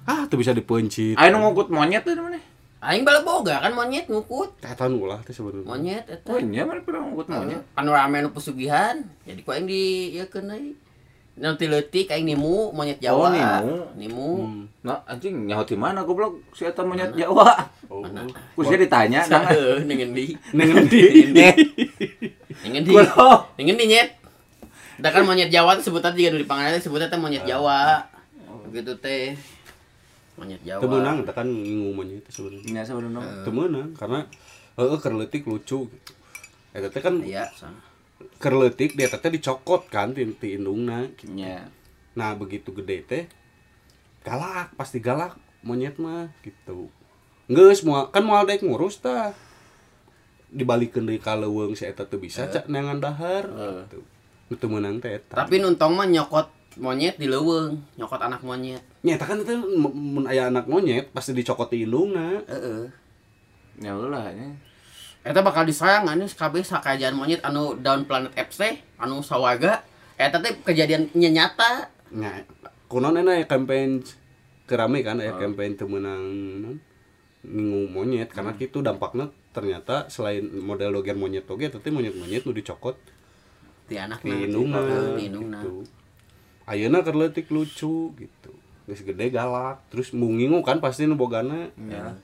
Ah, 0.06 0.30
tuh 0.30 0.38
bisa 0.38 0.54
dipencit. 0.54 1.18
Nu 1.18 1.38
ngukut 1.42 1.74
monyet 1.74 2.06
tuh 2.06 2.14
mana? 2.22 2.38
Aing 2.86 3.02
bala 3.02 3.26
boga 3.26 3.58
kan 3.66 3.74
monyet 3.74 4.06
ngukut. 4.06 4.62
Tata 4.62 4.86
nu 4.86 5.10
ulah 5.10 5.18
teh 5.26 5.34
sebenarnya. 5.34 5.66
Monyet 5.66 6.06
eta. 6.06 6.30
Oh 6.30 6.38
iya 6.38 6.62
mana 6.62 6.86
pernah 6.86 7.02
ngukut 7.10 7.28
monyet? 7.34 7.66
panorama 7.74 8.22
nu 8.22 8.30
pesugihan 8.30 9.02
jadi 9.26 9.42
ku 9.42 9.50
aing 9.50 9.66
di 9.66 10.14
ieu 10.14 10.30
keun 10.30 10.54
deui 10.54 10.78
nanti 11.36 11.68
leutik 11.68 12.08
aing 12.08 12.24
nimu 12.26 12.72
monyet 12.72 12.96
Jawa 12.98 13.28
Oh, 13.28 13.32
nimu. 13.32 13.76
nimu 14.00 14.30
Nah 14.86 15.04
anjing 15.04 15.44
nyaho 15.44 15.64
di 15.64 15.76
mana 15.76 16.02
goblok 16.02 16.40
si 16.52 16.64
eta 16.64 16.86
monyet 16.88 17.12
Jawa. 17.12 17.52
Oh. 17.92 18.00
Ku 18.56 18.62
sih 18.62 18.78
ditanya 18.78 19.20
dah. 19.22 19.52
Heuh, 19.52 19.84
dengan 19.84 20.14
di 20.14 20.32
Nengen 20.54 20.88
di. 20.88 21.02
dengan 22.64 22.82
di 22.82 22.92
Goblok. 22.92 23.52
dengan 23.56 23.76
di 23.76 23.86
nyet 23.88 24.10
da 24.96 25.12
kan 25.12 25.28
monyet 25.28 25.52
Jawa 25.52 25.76
sebutan 25.78 26.16
juga 26.16 26.32
di 26.34 26.48
panganan 26.48 26.80
sebutnya 26.80 27.12
teh 27.12 27.20
monyet 27.20 27.44
Jawa 27.44 28.00
begitu 28.72 28.96
teh 28.96 29.36
monyet 30.36 30.64
Jawa 30.64 30.80
Teu 30.80 30.88
meunang 30.88 31.16
eta 31.20 31.34
kan 31.34 31.48
ngingu 31.48 31.92
monyet 31.92 32.24
teh 32.24 32.32
sebenarnya. 32.32 32.72
Nya 32.72 32.82
sebenarnya. 32.82 33.44
Teu 33.44 33.52
meunang 33.52 33.92
karena 33.92 34.24
heeh 34.76 34.98
keur 34.98 35.14
leutik 35.14 35.44
lucu 35.44 35.92
gitu. 35.92 36.12
Eta 36.72 36.88
teh 36.88 37.04
kan 37.04 37.20
iya 37.20 37.52
leutik 38.40 38.96
dia 38.96 39.10
teh 39.10 39.32
dicokot 39.32 39.90
kan 39.92 40.14
ti, 40.16 40.24
ti 40.38 40.56
indungna. 40.56 41.10
gitu. 41.18 41.34
Nya. 41.34 41.68
Nah, 42.16 42.32
begitu 42.38 42.72
gede 42.72 43.04
teh 43.04 43.24
galak, 44.26 44.74
pasti 44.74 44.98
galak 45.04 45.38
monyet 45.66 45.98
mah 46.02 46.30
gitu. 46.42 46.90
Geus 47.46 47.86
moal 47.86 48.10
kan 48.10 48.26
moal 48.26 48.50
daek 48.50 48.66
ngurus 48.66 49.02
tah. 49.02 49.34
Dibalikeun 50.50 51.10
deui 51.10 51.20
ka 51.20 51.36
leuweung 51.36 51.76
si 51.76 51.84
eta 51.84 52.08
teu 52.08 52.22
bisa 52.22 52.48
cak 52.48 52.72
neangan 52.72 53.02
dahar 53.02 53.44
gitu. 53.50 54.02
Nu 54.48 54.54
teu 54.56 54.70
meunang 54.70 55.02
teh 55.02 55.20
tapi 55.28 55.60
nuntong 55.60 55.94
mah 55.98 56.08
nyokot 56.08 56.48
monyet 56.80 57.20
di 57.20 57.28
leuweung 57.28 57.82
nyokot 58.00 58.22
anak 58.22 58.46
monyet 58.46 58.84
Nyata 59.04 59.26
kan 59.26 59.42
itu 59.42 59.52
mun 59.92 60.26
aya 60.30 60.48
anak 60.48 60.70
monyet 60.70 61.12
pasti 61.12 61.36
dicokot 61.36 61.74
di 61.74 61.84
indungna. 61.84 62.40
heeh 62.48 62.88
Ya 63.84 63.92
ulah 64.00 64.32
nya. 64.32 64.56
Eta 65.26 65.42
bakal 65.42 65.66
disayang 65.66 66.06
anu 66.06 66.30
kabeh 66.30 66.62
sakajaan 66.62 67.18
monyet 67.18 67.42
anu 67.42 67.74
daun 67.82 68.06
planet 68.06 68.38
teh 68.54 68.78
anu 69.02 69.26
sawaga 69.26 69.82
eta 70.22 70.38
teh 70.38 70.54
kejadian 70.62 71.10
nya 71.18 71.34
nyata 71.34 71.90
Nya 72.14 72.46
kunon 72.86 73.18
enak 73.18 73.42
ya 73.42 73.46
campaign 73.50 74.06
kerame 74.70 75.02
kan 75.02 75.18
ya 75.18 75.34
campaign 75.34 75.74
teu 75.74 75.90
meunang 75.90 76.22
naon, 76.62 76.78
ngingu 77.42 77.82
monyet 77.90 78.30
karena 78.30 78.54
gitu 78.54 78.86
dampaknya 78.86 79.34
ternyata 79.50 80.06
selain 80.14 80.46
model 80.46 80.94
doger 80.94 81.18
monyet 81.18 81.50
oge 81.50 81.74
tapi 81.74 81.90
monyet-monyet 81.90 82.46
nu 82.46 82.54
dicokot 82.54 82.94
di 83.90 83.98
anak 83.98 84.22
di 84.22 84.30
indungna 84.30 84.82
gitu. 85.18 85.86
Ayeuna 86.66 87.06
keur 87.06 87.18
leutik 87.18 87.50
lucu 87.54 88.14
gitu. 88.18 88.52
Geus 88.86 89.02
gede 89.06 89.30
galak, 89.30 89.82
terus 89.90 90.14
mau 90.14 90.30
ngingu 90.30 90.62
kan 90.66 90.82
pasti 90.82 91.06
nu 91.06 91.14
bogana. 91.14 91.70
Ya. 91.90 92.18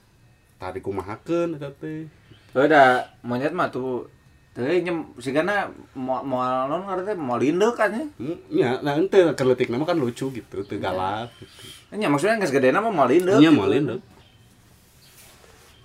Tadi 0.58 0.82
kumahakeun 0.82 1.58
eta 1.58 1.70
teh. 1.78 2.10
Udah 2.52 3.08
monyet 3.24 3.56
mah 3.56 3.72
tuh 3.72 4.08
Teh 4.52 4.84
nyem 4.84 5.16
sigana 5.16 5.72
moal 5.96 6.28
moal 6.28 6.68
non 6.68 6.84
teh 7.08 7.16
moal 7.16 7.40
induk 7.40 7.72
kan 7.80 7.88
ya. 7.88 8.04
Hmm, 8.20 8.36
Ya, 8.52 8.70
nah 8.84 9.00
ente 9.00 9.24
keur 9.32 9.48
leutik 9.48 9.72
nama 9.72 9.88
kan 9.88 9.96
lucu 9.96 10.28
gitu, 10.28 10.58
teu 10.68 10.76
galak 10.76 11.32
gitu. 11.40 11.96
Nya 11.96 12.12
maksudnya 12.12 12.36
geus 12.36 12.52
gedena 12.52 12.84
mah 12.84 12.92
moal 12.92 13.16
induk. 13.16 13.40
Nya 13.40 13.48
moal 13.48 13.72
induk. 13.80 14.04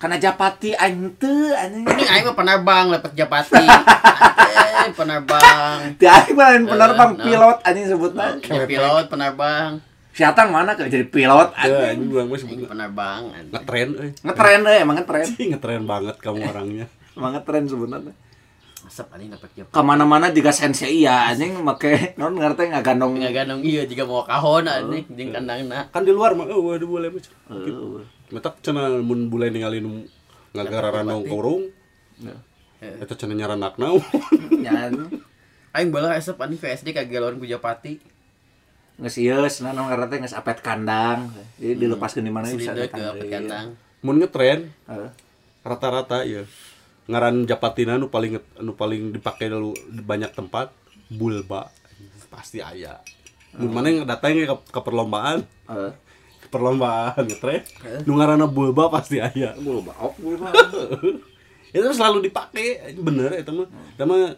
Karena 0.03 0.19
japati 0.19 0.75
anjing. 0.75 1.55
ini 1.87 2.05
aing 2.11 2.27
mah 2.27 2.35
penerbang 2.35 2.85
lepet 2.91 3.15
japati 3.15 3.55
penerbang 4.99 5.79
Ti 6.03 6.05
aing 6.11 6.35
mah 6.35 6.51
penerbang 6.67 7.11
pilot 7.23 7.59
anjing 7.63 7.87
sebutna. 7.87 8.35
Ya, 8.51 8.67
pilot 8.67 9.07
penerbang 9.07 9.79
Si 10.17 10.25
Atang 10.25 10.49
mana 10.49 10.73
ke 10.73 10.89
jadi 10.89 11.05
pilot 11.05 11.53
Teu 11.53 11.77
anjing. 11.77 12.09
anjing 12.09 12.09
urang 12.09 12.27
mah 12.33 12.41
aing 12.41 12.41
sebutna 12.41 12.67
penerbang 12.73 13.23
anjing. 13.37 13.53
ngetren 13.53 13.89
euy. 14.01 14.11
Ngetren 14.25 14.61
deh, 14.65 14.77
emang 14.81 14.97
ngetren. 14.97 15.29
Ih, 15.37 15.47
ngetren 15.53 15.85
banget 15.85 16.17
kamu 16.25 16.41
orangnya. 16.49 16.87
Emang 17.21 17.33
ngetren 17.37 17.65
sebenarnya. 17.69 18.15
asap 18.87 19.13
anjing 19.13 19.29
lepet 19.35 19.51
japati 19.61 19.75
Ke 19.75 19.81
mana-mana 19.85 20.31
juga 20.33 20.55
sensei 20.57 21.05
iya 21.05 21.29
anjing 21.29 21.59
make 21.61 22.17
non 22.17 22.33
ngerti 22.33 22.71
nggak 22.73 22.85
gandong. 22.87 23.19
nggak 23.21 23.35
ganong 23.35 23.61
iya 23.61 23.83
jika 23.85 24.07
mau 24.09 24.25
kahon 24.25 24.65
anjing 24.65 25.05
jeung 25.13 25.31
kandangna 25.37 25.91
Kan 25.93 26.07
di 26.09 26.15
luar 26.17 26.33
mah 26.33 26.49
eueuh 26.49 26.81
di 26.81 26.87
boleh 26.89 27.13
mah. 27.13 27.21
Heuh. 27.53 28.01
Metak 28.33 28.65
cenah 28.65 28.97
mun 29.05 29.29
bule 29.29 29.53
ningalin 29.53 30.09
ngagara 30.57 30.97
randong 31.03 31.29
kurung. 31.29 31.69
Ya. 32.25 32.41
Eta 32.81 33.13
cenah 33.13 33.37
nyaranakna. 33.37 34.01
Nya 34.65 34.89
aing 35.77 35.93
bala 35.93 36.17
asap 36.17 36.41
anjing 36.41 36.57
VSD 36.57 36.97
kagelon 36.97 37.37
ku 37.37 37.45
japati 37.45 38.01
geus 38.97 39.21
ieus 39.21 39.61
nah 39.61 39.77
non 39.77 39.93
ngerti 39.93 40.25
geus 40.25 40.37
apet 40.37 40.65
kandang. 40.65 41.29
Jadi 41.61 41.85
dilepaskeun 41.85 42.25
di 42.25 42.33
mana 42.33 42.49
bisa 42.49 42.73
ke 42.73 42.97
apet 42.97 43.29
kandang. 43.29 43.77
Mun 44.01 44.17
ngetren 44.21 44.73
rata-rata 45.61 46.25
ya 46.25 46.47
ngaran 47.07 47.47
japatina 47.47 48.01
nu 48.01 48.11
paling 48.11 48.41
nu 48.63 48.73
paling 48.75 49.15
dipakai 49.15 49.53
dulu 49.53 49.77
di 49.93 50.01
banyak 50.01 50.33
tempat 50.33 50.73
bulba. 51.13 51.69
Pasti 52.33 52.65
aya. 52.65 53.01
Mun 53.57 53.73
mana 53.73 53.89
yang 53.89 54.05
datang 54.09 54.37
ke, 54.37 54.57
ke 54.73 54.81
perlombaan? 54.81 55.45
Heeh. 55.69 55.93
perlombaan 56.47 57.27
ngetren. 57.27 57.63
Nu 58.09 58.17
ngaranna 58.17 58.49
bulba 58.49 58.89
pasti 58.89 59.21
aya. 59.21 59.53
Bulu 59.61 59.85
baok 59.85 60.15
bulu 60.17 60.41
itu 61.77 61.93
selalu 61.93 62.31
dipakai 62.31 62.97
bener 62.97 63.37
itu 63.37 63.53
mah. 63.53 63.69
Itu 63.69 64.05
mah 64.09 64.33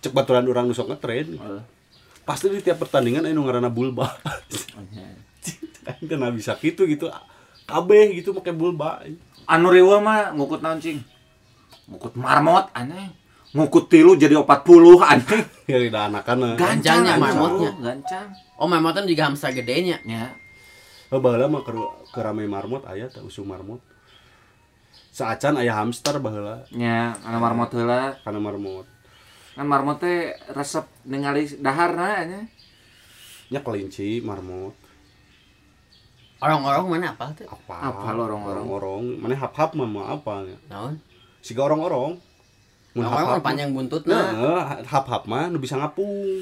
cek 0.00 0.16
baturan 0.16 0.48
orang 0.48 0.64
nu 0.64 0.72
sok 0.72 0.96
ngetren 0.96 1.36
pasti 2.30 2.46
di 2.46 2.62
tiap 2.62 2.78
pertandingan 2.78 3.26
aya 3.26 3.34
nu 3.34 3.42
ngaranna 3.42 3.66
bulba 3.74 4.06
kan 5.98 6.22
bisa 6.30 6.54
gitu 6.54 6.86
gitu 6.86 7.10
kabeh 7.66 8.14
gitu 8.14 8.30
pakai 8.30 8.54
bulba 8.54 9.02
Anu 9.50 9.66
riwa 9.74 9.98
mah 9.98 10.30
ngukut 10.30 10.62
naon 10.62 10.78
cing? 10.78 11.02
Ngukut 11.90 12.14
marmot 12.14 12.70
aneh. 12.70 13.10
Ngukut 13.50 13.90
tilu 13.90 14.14
jadi 14.14 14.38
40 14.38 14.46
aneh. 15.02 15.42
ya 15.70 15.74
tidak 15.82 16.06
anakan 16.06 16.54
Gancangnya, 16.54 17.18
anjing. 17.18 17.18
marmotnya. 17.18 17.70
Gancang. 17.82 18.26
Oh, 18.62 18.70
memotan 18.70 19.10
juga 19.10 19.26
hamster 19.26 19.50
gedenya. 19.50 19.98
Ya. 20.06 20.30
oh 21.10 21.18
baheula 21.18 21.50
mah 21.50 21.66
keur 21.66 21.82
kerame 22.14 22.46
marmot 22.46 22.86
aya 22.86 23.10
teh 23.10 23.18
usung 23.18 23.50
marmot 23.50 23.82
saacan 25.10 25.58
aya 25.58 25.74
hamster 25.74 26.22
baheula 26.22 26.62
Ya, 26.70 27.18
anu 27.26 27.42
marmot 27.42 27.74
heula. 27.74 28.22
kana 28.22 28.38
marmot 28.38 28.86
Kan 29.60 29.68
marmot 29.68 30.00
teh 30.00 30.32
resep 30.56 30.88
ningali 31.04 31.44
daharna 31.60 32.24
nya. 32.24 32.40
nya 33.52 33.60
kelinci 33.60 34.24
marmot 34.24 34.72
Orang-orang 36.40 36.88
mana 36.88 37.12
apa 37.12 37.28
tuh? 37.36 37.44
apa 37.44 37.92
Apa 37.92 38.16
lo 38.16 38.24
orang-orang? 38.24 38.64
orang 38.64 39.02
mana 39.20 39.36
hap 39.36 39.52
hap 39.52 39.76
mah 39.76 39.84
mah 39.84 40.16
apa 40.16 40.48
nya 40.48 40.56
Naon? 40.64 40.96
siga 41.44 41.68
orang 41.68 41.84
orang 41.84 42.16
mun 42.96 43.04
Orang-orang 43.04 43.12
hap-hap 43.12 43.32
orang 43.36 43.44
panjang 43.44 43.70
buntut 43.76 44.02
nah 44.08 44.32
nah. 44.32 44.80
hap 44.80 45.04
hap 45.04 45.28
mah 45.28 45.52
nu 45.52 45.60
bisa 45.60 45.76
ngapung 45.76 46.40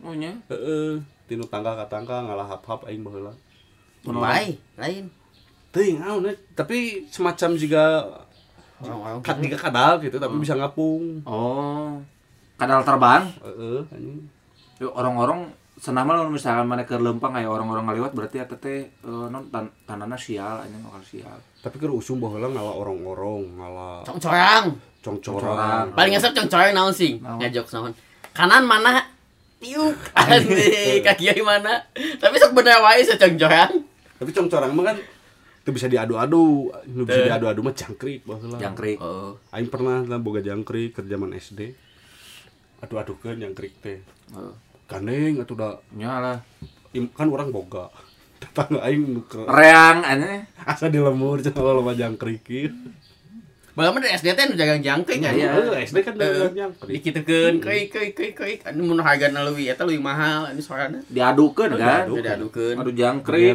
Oh 0.00 0.16
nya. 0.16 0.32
heeh 0.48 0.96
tinu 1.28 1.44
tangga 1.44 1.76
ka 1.76 1.92
tangga 1.92 2.24
ngalah 2.24 2.48
hap 2.48 2.64
hap 2.64 2.88
aing 2.88 3.04
baheula 3.04 3.36
Baik, 4.08 4.56
lain. 4.80 5.12
teuing 5.68 6.00
naon 6.00 6.24
tapi 6.56 7.04
semacam 7.12 7.50
juga 7.52 7.84
Orang-orang 8.80 9.18
kat 9.20 9.36
juga 9.38 9.58
kadal 9.58 9.92
gitu 9.98 10.16
tapi 10.16 10.34
bisa 10.36 10.54
ngapung 10.54 11.22
Oh. 11.22 11.98
Kadal 12.54 12.82
terbang. 12.82 13.22
heeh 13.40 13.80
anjing 13.88 14.18
Yuk, 14.78 14.92
orang-orang 14.92 15.50
senah 15.74 16.02
mah 16.02 16.26
misalkan 16.26 16.62
mana 16.64 16.82
ke 16.82 16.94
lempang 16.94 17.30
kayak 17.30 17.46
orang-orang 17.46 17.82
ngaliwat 17.84 18.10
berarti 18.12 18.38
eta 18.38 18.54
teh 18.54 18.86
eh, 18.86 19.26
non 19.28 19.46
tan 19.48 19.66
tanana 19.82 20.14
sial 20.14 20.58
anjing 20.58 20.78
lokal 20.80 20.98
sial. 21.00 21.38
tapi 21.58 21.76
keur 21.76 21.90
usum 21.92 22.18
baheula 22.18 22.46
ngalah 22.46 22.74
orang-orang 22.76 23.42
ngalah 23.54 24.02
Congcorang. 24.02 24.74
congcorang 25.00 25.86
Paling 25.92 26.12
ngesep 26.12 26.30
congcorang 26.32 26.70
naon 26.72 26.90
sih? 26.90 27.18
Ngajok 27.18 27.66
naon? 27.72 27.92
Kanan 28.30 28.62
mana? 28.62 29.02
Tiuk. 29.58 29.98
Anjing, 30.14 31.02
kaki 31.02 31.42
mana? 31.42 31.82
Tapi 31.92 32.34
sok 32.36 32.54
bener 32.54 32.78
wae 32.78 33.02
secongcorang. 33.02 33.70
tapi 34.14 34.30
congcorang 34.30 34.70
mah 34.72 34.84
kan 34.84 34.96
itu 35.68 35.76
bisa 35.76 35.84
diadu-adu 35.86 36.72
nu 36.88 37.04
bisa 37.04 37.28
diadu-adu 37.28 37.60
mah 37.60 37.76
jangkrik 37.76 38.24
baheula 38.24 38.56
Jangkrik. 38.56 38.96
Oh. 38.98 39.36
aing 39.52 39.68
pernah 39.68 40.00
lah 40.00 40.16
boga 40.16 40.40
jangkrik 40.40 40.96
ke 40.96 41.04
zaman 41.04 41.36
SD 41.36 41.76
adu-adukeun 42.80 43.36
jangkrik 43.36 43.76
teh 43.78 44.00
Heeh. 44.32 44.52
gandeng 44.88 45.44
atuh 45.44 45.52
da 45.54 45.76
Nya 45.92 46.12
lah. 46.16 46.38
im- 46.90 47.12
kan 47.12 47.28
orang 47.28 47.52
boga 47.52 47.92
tetangga 48.40 48.80
aing 48.80 49.12
nu 49.12 49.20
ke 49.22 49.44
Reang 49.44 50.00
aneh. 50.00 50.48
asa 50.58 50.88
di 50.88 50.96
lemur 50.96 51.36
cenah 51.38 51.60
loba 51.60 51.92
jangkrik 51.92 52.48
Bagaimana 53.76 54.08
dari 54.08 54.16
SD 54.16 54.28
teh 54.32 54.44
nu 54.48 54.56
jagang 54.56 54.80
jangkrik 54.80 55.20
kan? 55.20 55.36
Heeh, 55.36 55.84
SD 55.84 55.98
kan 56.00 56.14
dagang 56.16 56.50
jangkrik 56.50 56.98
Dikitukeun, 56.98 57.54
koi 57.60 57.86
koi 57.86 58.08
koi 58.10 58.30
koi. 58.32 58.52
Anu 58.64 58.82
mun 58.84 58.98
hargana 58.98 59.44
leuwih 59.44 59.68
eta 59.68 59.84
leuwih 59.84 60.00
mahal 60.00 60.50
ini 60.50 60.58
soalna. 60.58 60.98
Diadukeun 61.06 61.76
kan. 61.76 62.08
Diadu. 62.08 62.18
Diadukeun. 62.18 62.74
Adu 62.74 62.90
jangkrik. 62.90 63.54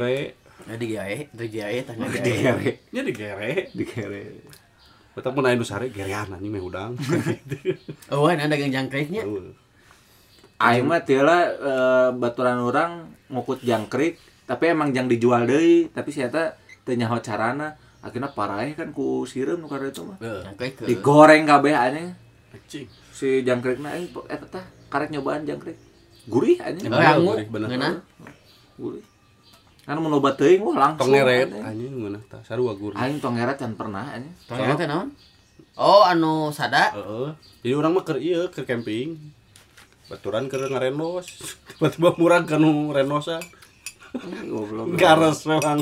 Nah, 0.63 0.80
digawe, 0.80 1.15
digawe 1.36 1.78
tangga 1.84 2.08
digawe. 2.08 2.67
Nya 2.95 3.02
digere. 3.04 3.67
Digere. 3.76 4.23
Betul 5.13 5.32
pun 5.36 5.45
aya 5.45 5.54
nu 5.54 5.67
sare 5.67 5.91
gerean 5.93 6.32
anjing 6.32 6.49
meh 6.49 6.63
udang. 6.63 6.97
Oh, 8.13 8.26
ada 8.26 8.49
dagang 8.49 8.71
jangkriknya. 8.71 9.28
Aing 10.58 10.88
mah 10.88 11.04
teu 11.04 11.21
lah 11.21 11.41
eh, 11.52 12.10
baturan 12.15 12.63
orang 12.63 13.12
ngukut 13.28 13.62
jangkrik 13.62 14.17
tapi 14.47 14.71
emang 14.71 14.95
jang 14.95 15.12
dijual 15.12 15.43
deui 15.43 15.91
tapi 15.91 16.10
si 16.15 16.23
eta 16.23 16.56
teu 16.88 16.95
nyaho 16.95 17.19
carana. 17.19 17.76
Akhirnya 18.04 18.36
paraeh 18.36 18.76
kan 18.76 18.91
ku 18.91 19.23
sireum 19.23 19.63
nu 19.63 19.67
itu 19.69 20.04
mah. 20.04 20.17
Digoreng 20.84 21.43
kabeh 21.45 21.76
aneh 21.76 22.15
anjing. 22.56 22.88
Si 23.13 23.43
jangkrikna 23.43 23.93
aing 23.99 24.10
po- 24.15 24.28
eta 24.32 24.47
tah 24.49 24.65
karek 24.89 25.12
nyobaan 25.12 25.45
jangkrik. 25.45 25.78
Gurih 26.26 26.58
aneh 26.63 26.88
Oh, 26.88 26.97
yang 26.97 27.21
Gurih, 27.21 27.47
bener. 27.52 27.67
Gurih 28.80 29.04
kan 29.84 30.00
mun 30.00 30.12
loba 30.15 30.32
teuing 30.39 30.63
wah 30.63 30.80
langsung 30.80 31.12
tongeret 31.12 31.52
anjing 31.52 31.91
mana 32.00 32.19
tah 32.32 32.39
sarua 32.48 32.72
gurih 32.74 32.96
aing 32.96 33.19
tongeret 33.19 33.60
can 33.60 33.76
pernah 33.76 34.15
aneh 34.15 34.32
Tongeret 34.48 34.80
teh 34.80 34.88
naon? 34.88 35.12
Oh, 35.74 36.06
anu 36.06 36.54
sada. 36.54 36.93
Heeh. 36.93 37.34
Jadi 37.65 37.74
orang 37.74 37.98
mah 37.98 38.06
keur 38.06 38.22
ieu 38.22 38.46
keur 38.54 38.65
camping. 38.65 39.17
Baturan 40.06 40.46
keur 40.46 40.69
ngarenos. 40.69 41.26
Tiba-tiba 41.74 42.13
murah 42.22 42.46
kan 42.46 42.62
nu 42.62 42.93
renosa. 42.93 43.41
goblok 44.46 44.93
Garas 44.93 45.50
memang. 45.50 45.82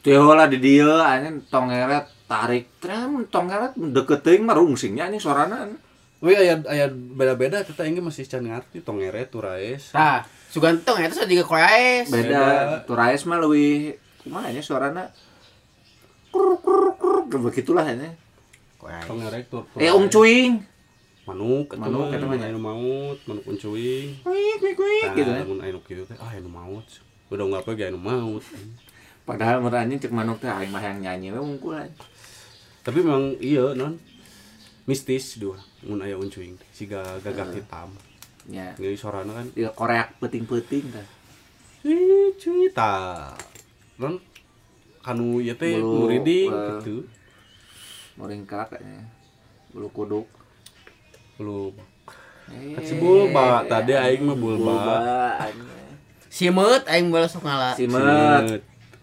teu 0.00 0.24
lah 0.32 0.48
di 0.48 0.60
dieu 0.60 0.92
aneh 1.00 1.44
tongeret 1.48 2.08
tarik 2.24 2.72
tram 2.80 3.24
tongeret 3.28 3.76
deket 3.76 4.20
teuing 4.20 4.44
mah 4.44 4.56
rungsingnya 4.60 5.08
aneh 5.08 5.20
sorana 5.20 5.64
aneh. 5.64 5.80
Wih 6.20 6.36
aya 6.36 6.60
aya 6.68 6.86
beda-beda 6.92 7.64
kita 7.64 7.88
ini 7.88 7.96
masih 8.04 8.28
can 8.28 8.44
ngarti 8.44 8.84
tongeret 8.84 9.32
turaes. 9.32 9.88
Tah, 9.88 10.20
sugantong 10.52 11.00
eta 11.00 11.24
juga 11.24 11.44
koes. 11.48 12.12
beda 12.12 12.40
turaes 12.84 13.24
mah 13.24 13.40
lebih 13.40 13.96
kumaha 14.20 14.52
nya 14.52 14.60
suarana 14.60 15.08
kruk 16.28 16.60
kruk 16.60 17.00
kruk 17.00 17.24
begitulah 17.48 17.88
ini 17.88 18.12
Koes. 18.76 19.00
Tongeret 19.08 19.48
tur. 19.48 19.64
eh 19.80 19.88
um 19.88 20.12
cuing 20.12 20.60
manuk 21.24 21.72
eta 21.72 21.88
Manuk, 21.88 22.12
eta 22.12 22.26
mah 22.28 22.36
anu 22.36 22.60
maut, 22.60 23.18
manuk 23.24 23.44
uncuing. 23.48 24.20
kuik 24.20 24.56
kuik 24.60 24.76
kuik 24.76 25.04
Nah, 25.08 25.16
gitu 25.16 25.30
ya 25.32 25.44
mun 25.48 25.60
anu 25.64 25.80
kieu 25.88 26.04
teh 26.04 26.20
ah 26.20 26.36
anu 26.36 26.52
maut. 26.52 26.84
Udah 27.32 27.48
ngapa 27.48 27.72
ge 27.72 27.88
anu 27.88 27.96
maut. 27.96 28.44
padahal 29.24 29.64
meranya 29.64 29.96
cek 29.96 30.12
manuk 30.12 30.36
teh 30.36 30.52
aing 30.52 30.68
mah 30.68 30.84
yang 30.84 31.00
nyanyi 31.00 31.32
we 31.32 31.40
unggul 31.40 31.80
aja. 31.80 31.88
Tapi 32.84 33.00
memang 33.00 33.40
iya 33.40 33.72
non 33.72 33.96
mistis 34.90 35.38
dua 35.38 35.54
mun 35.80 36.02
aya 36.02 36.14
uncuing 36.14 36.58
siga 36.70 36.98
gagak 37.20 37.54
hitam. 37.54 37.94
ya 38.46 38.74
Ngeui 38.74 38.94
sorana 38.94 39.30
kan 39.32 39.46
dia 39.52 39.70
koreak 39.70 40.18
peting-peting 40.18 40.90
tah 40.90 41.06
Cuy, 41.80 41.96
cuy, 42.36 42.68
ta. 42.68 43.32
Non 43.96 44.18
kanu 45.00 45.38
ieu 45.38 45.54
teh 45.54 45.78
Bulu, 45.78 46.04
muriding 46.04 46.50
eh. 46.50 46.66
gitu. 46.76 46.96
meringkak 48.18 48.68
kayaknya 48.68 49.06
bulu 49.70 49.88
kuduk 49.88 50.26
Belum. 51.38 51.72
eh, 52.50 52.76
Si 52.84 52.98
bulba, 52.98 53.64
tadi 53.64 53.94
aing 53.94 54.20
mah 54.20 54.36
bulba. 54.36 54.76
Simut 56.28 56.84
aing 56.84 57.08
bola 57.08 57.24
sok 57.24 57.42
ngala. 57.42 57.72
simet 57.72 58.60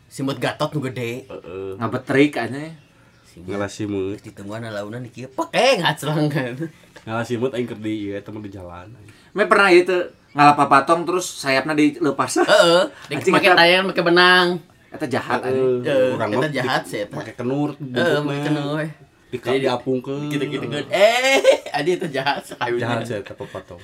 Simut 0.07 0.37
gatot 0.37 0.69
nu 0.71 0.79
gede. 0.81 1.25
Heeh. 1.25 1.71
ngabetrik 1.75 2.37
aja 2.37 2.61
Simut. 3.37 3.53
Ngalah 3.53 3.69
simut. 3.69 4.17
Ditungguan 4.19 4.65
launan 4.65 5.05
di 5.05 5.11
kieu. 5.13 5.29
Pak 5.29 5.53
eh 5.53 5.77
ngacrang 5.77 6.25
kan. 6.25 6.53
Ngalah 7.05 7.21
simut 7.21 7.53
aing 7.53 7.69
keur 7.69 7.77
di 7.77 8.09
ieu 8.09 8.17
temen 8.17 8.41
di 8.41 8.49
jalan. 8.49 8.89
me 9.37 9.45
pernah 9.45 9.69
itu 9.69 9.93
ngalap 10.33 10.65
patong 10.65 11.05
terus 11.05 11.29
sayapnya 11.29 11.77
dilepas 11.77 12.41
Heeh, 12.41 12.89
Anjing, 13.13 13.37
eta- 13.37 13.53
tayang 13.53 13.85
make 13.85 14.01
benang. 14.01 14.57
eta 14.89 15.05
jahat. 15.05 15.45
Eh, 15.45 16.17
Urang 16.17 16.33
eta 16.33 16.41
mah 16.41 16.49
jahat 16.49 16.83
sih 16.89 17.05
eta. 17.05 17.13
Make 17.13 17.37
kenur 17.37 17.77
Heeh, 17.77 18.17
make 18.25 18.41
kenur. 18.41 18.81
Di 19.29 19.37
ka 19.37 19.53
diapungkeun. 19.53 20.33
Gitu-gitu 20.33 20.65
kan. 20.65 20.85
Eh, 20.89 21.69
adi 21.69 22.01
itu 22.01 22.09
jahat 22.09 22.41
sekali. 22.41 22.81
Jahat 22.81 23.05
sih 23.05 23.21
eta 23.21 23.37
papatong. 23.37 23.77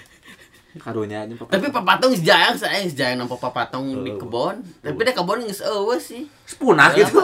karunya 0.74 1.22
aja 1.22 1.38
Tapi 1.38 1.70
papatung 1.70 2.18
sejayang 2.18 2.58
saya 2.58 2.82
sejayang 2.82 3.22
nampak 3.22 3.38
papatung 3.38 3.94
di 4.02 4.10
kebon. 4.18 4.58
Tapi 4.82 5.06
dia 5.06 5.14
kebon 5.14 5.46
geus 5.46 5.62
eueuh 5.62 6.02
sih. 6.02 6.26
sepunah 6.50 6.90
gitu 6.98 7.22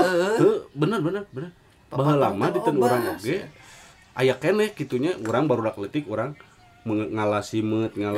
bener 0.77 1.01
bener 1.01 1.25
bener. 1.33 1.49
Mah 1.91 2.49
di 2.49 2.59
urang 2.59 3.01
obas. 3.03 3.19
oge. 3.19 3.37
Aya 4.13 4.35
keneh 4.35 4.69
kitunya 4.71 5.15
urang 5.17 5.45
baru 5.45 5.65
dak 5.65 5.77
leutik 5.77 6.05
urang 6.05 6.35
menge- 6.81 7.09
ngalah 7.09 7.41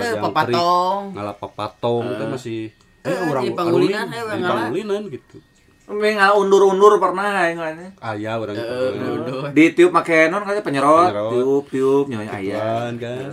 Eh, 0.03 0.11
jangkrik, 0.11 0.23
papatong. 0.23 1.01
ngalah 1.13 1.35
papatong 1.35 2.03
itu 2.09 2.25
masih 2.27 2.59
Eh, 3.01 3.09
eh 3.09 3.49
panggulinan, 3.51 4.05
alulin, 4.05 4.37
eh, 4.37 4.45
panggulinan 4.45 5.01
gitu. 5.09 5.37
Nggak 5.83 6.31
undur-undur 6.37 6.95
pernah 6.97 7.27
aing 7.41 7.57
mah, 7.57 7.73
nya. 7.73 7.89
Aya 7.99 8.31
urang 8.37 8.53
Eh, 8.53 8.61
panggulinan. 8.61 9.11
undur. 9.17 9.43
di 9.51 9.63
tiup 9.71 9.91
make 9.91 10.29
non 10.29 10.43
kali 10.43 10.59
penyerot, 10.59 11.09
Penyerot. 11.09 11.31
tiup 11.31 11.65
tiup 11.67 12.05
nyonya 12.07 12.31
aya. 12.31 12.55
Gituan 12.55 12.93
kan. 12.97 13.29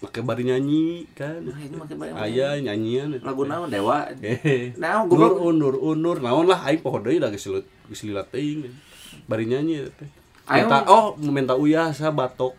Pakai 0.00 0.24
bari 0.24 0.48
nyanyi 0.48 1.04
kan. 1.12 1.44
Nah, 1.44 1.60
ini 1.60 1.76
make 1.76 1.92
bayang. 1.92 2.16
Aya 2.16 2.48
nyanyian. 2.56 3.20
Lagu 3.20 3.44
naon 3.44 3.68
dewa. 3.68 4.08
Eh. 4.24 4.72
Nah, 4.80 5.04
Nur 5.04 5.12
goblok. 5.12 5.44
undur 5.44 5.74
undur 5.76 6.16
naon 6.24 6.48
lah 6.48 6.64
aing 6.64 6.80
poho 6.80 7.04
deui 7.04 7.20
da 7.20 7.28
geus 7.28 7.44
lilat 7.46 7.66
geus 7.92 8.02
lilat 8.08 8.26
teuing. 8.32 8.64
Bari 9.28 9.44
nyanyi 9.44 9.84
teh. 9.92 10.08
Aing- 10.48 10.64
Minta 10.64 10.88
oh 10.88 11.20
minta 11.20 11.54
uyah 11.54 11.92
sa 11.92 12.08
batok. 12.08 12.56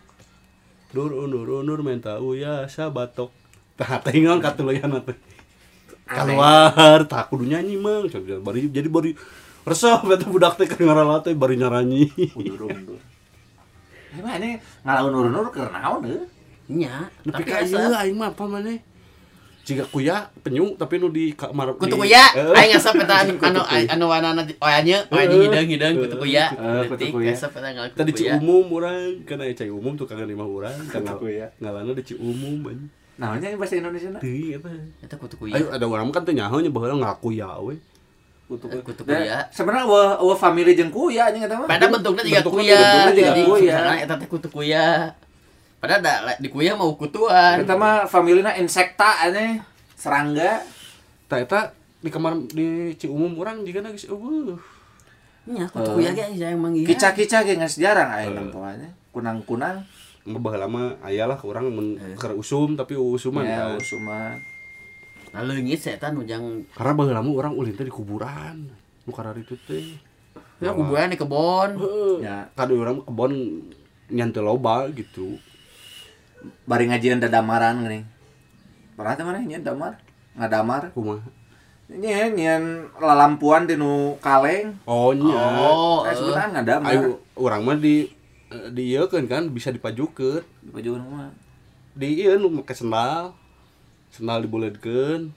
Dur 0.94 1.10
undur 1.10 1.66
undur 1.66 1.82
minta 1.82 2.22
uyah 2.22 2.70
sa 2.70 2.94
batok. 2.94 3.34
Tah 3.74 3.98
teh 3.98 4.14
ngaon 4.14 4.38
katuluyan 4.38 4.94
teh. 5.02 5.18
keluar 6.02 7.08
tak 7.08 7.32
kudu 7.32 7.48
nyanyi 7.48 7.80
mang 7.80 8.04
bari 8.44 8.68
jadi 8.68 8.84
bari 8.84 9.16
resah 9.64 9.96
eta 10.04 10.28
budak 10.28 10.60
teh 10.60 10.68
ngarala 10.68 11.24
teh 11.24 11.32
bari 11.32 11.56
nyaranyi 11.56 12.10
undur-undur 12.36 13.00
Emang 14.12 14.36
ini 14.36 14.60
ngalahin 14.84 15.08
urun-urun 15.08 15.48
karena 15.48 15.78
naon 15.80 16.04
eh? 16.04 16.20
Nya 16.72 16.94
tapi 17.28 17.42
ka 17.44 17.60
asa 17.60 17.76
ieu 17.76 17.92
aing 17.92 18.16
mah 18.16 18.32
apa 18.32 18.44
maneh 18.48 18.80
Jika 19.62 19.86
kuya 19.94 20.26
penyu 20.42 20.74
tapi 20.74 20.98
nu 20.98 21.06
di 21.14 21.38
kamar 21.38 21.78
kutu 21.78 21.94
kuya 21.94 22.34
Eh, 22.34 22.50
aing 22.50 22.74
ngasap 22.74 22.98
eta 22.98 23.14
anu 23.22 23.38
anu 23.38 23.62
anu 23.62 24.04
wanana 24.10 24.42
oyanya 24.58 25.06
oyanya 25.06 25.38
hidang 25.38 25.66
hidang 25.70 25.92
kutu 26.02 26.16
kuya 26.18 26.50
kutu 26.90 27.14
kuya. 27.14 27.30
Tadi 27.94 28.10
kutu 28.10 28.10
ci 28.18 28.22
kuya 28.26 28.42
umum 28.42 28.66
orang 28.74 29.22
aya 29.22 29.54
cai 29.54 29.70
umum 29.70 29.94
tukang 29.94 30.18
lima 30.26 30.42
orang 30.42 30.74
kan 30.90 31.06
Kutu 31.06 31.30
kuya. 31.30 31.46
ngalana 31.62 31.94
di 31.94 32.02
ci 32.02 32.18
umum 32.18 32.66
ban. 32.66 32.74
Namanya 33.14 33.54
yang 33.54 33.60
bahasa 33.62 33.78
Indonesia 33.78 34.10
na? 34.10 34.18
Teuing 34.18 34.58
eta. 34.58 34.70
eta 34.98 35.14
kutu 35.14 35.38
kuya 35.38 35.54
Ayo 35.54 35.70
ada 35.70 35.86
orang 35.86 36.10
kan 36.10 36.26
teu 36.26 36.34
nyaho 36.34 36.58
nya 36.58 36.70
baheula 36.74 36.98
ngaku 36.98 37.28
ya 37.38 37.54
we. 37.62 37.78
Kutu 38.50 38.66
kuya. 39.06 39.46
Sebenarnya 39.54 39.86
wah 39.86 40.18
wah 40.18 40.34
family 40.42 40.74
jeung 40.74 40.90
kuya 40.90 41.30
anjing 41.30 41.46
eta 41.46 41.62
mah. 41.62 41.70
pada 41.70 41.86
bentuknya 41.86 42.26
juga 42.26 42.42
kuya 42.50 42.82
bentuknya 42.82 43.14
juga 43.14 43.30
jadi 43.30 43.42
kuya. 43.46 43.74
misalnya 43.78 43.94
eta 44.10 44.14
teh 44.18 44.26
kutu 44.26 44.48
kuya 44.50 45.14
padahal 45.82 45.98
da, 45.98 46.14
di 46.38 46.46
kuya 46.46 46.78
mau 46.78 46.94
kutuan 46.94 47.58
Eta 47.58 47.74
mah 47.74 48.06
familina 48.06 48.54
insekta 48.54 49.18
aneh. 49.20 49.58
Serangga. 49.98 50.62
Tah 51.26 51.38
eta 51.38 51.60
di 51.98 52.06
kamar 52.06 52.38
di 52.48 52.94
ci 52.94 53.06
umum 53.06 53.34
orang 53.36 53.62
juga 53.62 53.82
geus 53.84 54.06
eueuh. 54.06 54.54
nya 55.42 55.66
kutu 55.66 55.98
kuya 55.98 56.14
ge 56.14 56.38
saya 56.38 56.54
emang 56.54 56.70
iya 56.70 56.86
Kica-kica 56.86 57.42
ge 57.42 57.58
geus 57.58 57.74
jarang 57.76 58.08
aya 58.08 58.30
nampaknya. 58.30 58.94
Kunang-kunang. 59.10 59.82
Ngebah 60.22 60.54
lama 60.56 60.94
aya 61.02 61.26
lah 61.26 61.42
urang 61.42 61.66
mun 61.66 61.98
Eh. 61.98 62.14
keur 62.14 62.38
usum 62.38 62.78
tapi 62.78 62.94
usuman 62.94 63.42
Ya, 63.42 63.66
kan. 63.66 63.82
usuman. 63.82 64.38
nah 65.32 65.42
leungit 65.42 65.80
setan 65.80 66.14
ujang 66.14 66.62
Karena 66.70 66.92
baheula 66.94 67.18
lama 67.18 67.30
urang 67.32 67.54
ulin 67.56 67.74
teh 67.74 67.82
di 67.82 67.90
kuburan. 67.90 68.70
Nu 69.02 69.10
karar 69.10 69.34
itu 69.34 69.58
teh. 69.58 69.98
ya 70.62 70.70
kuburan 70.70 71.10
di 71.10 71.18
kebon. 71.18 71.74
Ya. 72.22 72.46
Kadu 72.54 72.78
urang 72.78 73.02
kebon 73.02 73.66
nyantai 74.08 74.38
loba 74.40 74.86
gitu. 74.94 75.42
Bari 76.66 76.84
ngajian 76.90 77.22
dadamaran 77.22 77.82
geuning. 77.82 78.04
Pernah 78.96 79.12
teh 79.16 79.24
mana 79.24 79.40
nyeun 79.40 79.64
damar? 79.64 79.98
Ngadamar. 80.36 80.92
Kumaha? 80.92 81.24
Nyeun 81.88 82.32
nyeun 82.36 82.64
lalampuan 83.00 83.66
di 83.66 83.74
nu 83.76 84.16
kaleng. 84.20 84.76
Oh 84.84 85.12
nya. 85.16 85.36
oh 85.36 86.04
Eh, 86.04 86.12
eh. 86.12 86.14
sebenarnya 86.16 86.48
ngadamar. 86.60 86.90
Ayo 86.92 87.00
urang 87.36 87.62
mah 87.64 87.76
di 87.76 88.08
di 88.72 88.92
ieu 88.92 89.08
kan 89.08 89.24
kan 89.26 89.48
bisa 89.48 89.72
dipajukeun. 89.72 90.44
Di 90.44 90.70
pajuan 90.70 91.02
mah. 91.08 91.32
Di 91.96 92.08
ieu 92.20 92.36
nu 92.36 92.52
make 92.52 92.72
sendal. 92.76 93.32
Sendal 94.12 94.44
dibuleutkeun. 94.44 95.32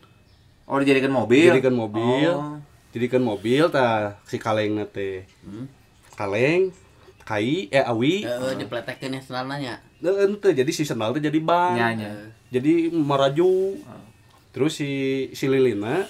Oh, 0.68 0.78
dijadikan 0.82 1.14
mobil. 1.14 1.54
Jadikan 1.54 1.76
mobil. 1.78 2.32
Oh. 2.34 2.58
Jadikan 2.92 3.24
mobil 3.24 3.70
tah 3.72 4.20
si 4.28 4.36
kalengna 4.36 4.84
teh. 4.88 5.24
Hmm. 5.46 5.68
Kaleng 6.16 6.72
kai 7.26 7.68
eh 7.74 7.82
awi 7.82 8.22
Eh, 8.22 8.54
dipletekeun 8.62 9.18
ya 9.18 9.22
senarnya 9.24 9.58
Nah, 9.58 9.78
ente 10.08 10.50
jadi 10.52 10.68
si 10.70 10.84
sendal 10.84 11.12
teh 11.12 11.22
jadi 11.22 11.40
ban. 11.40 11.74
Nya, 11.74 11.88
nya. 11.94 12.10
jadi 12.48 12.90
meraju. 12.92 13.80
Terus 14.50 14.72
si 14.74 14.90
si 15.32 15.46
lilina 15.46 16.06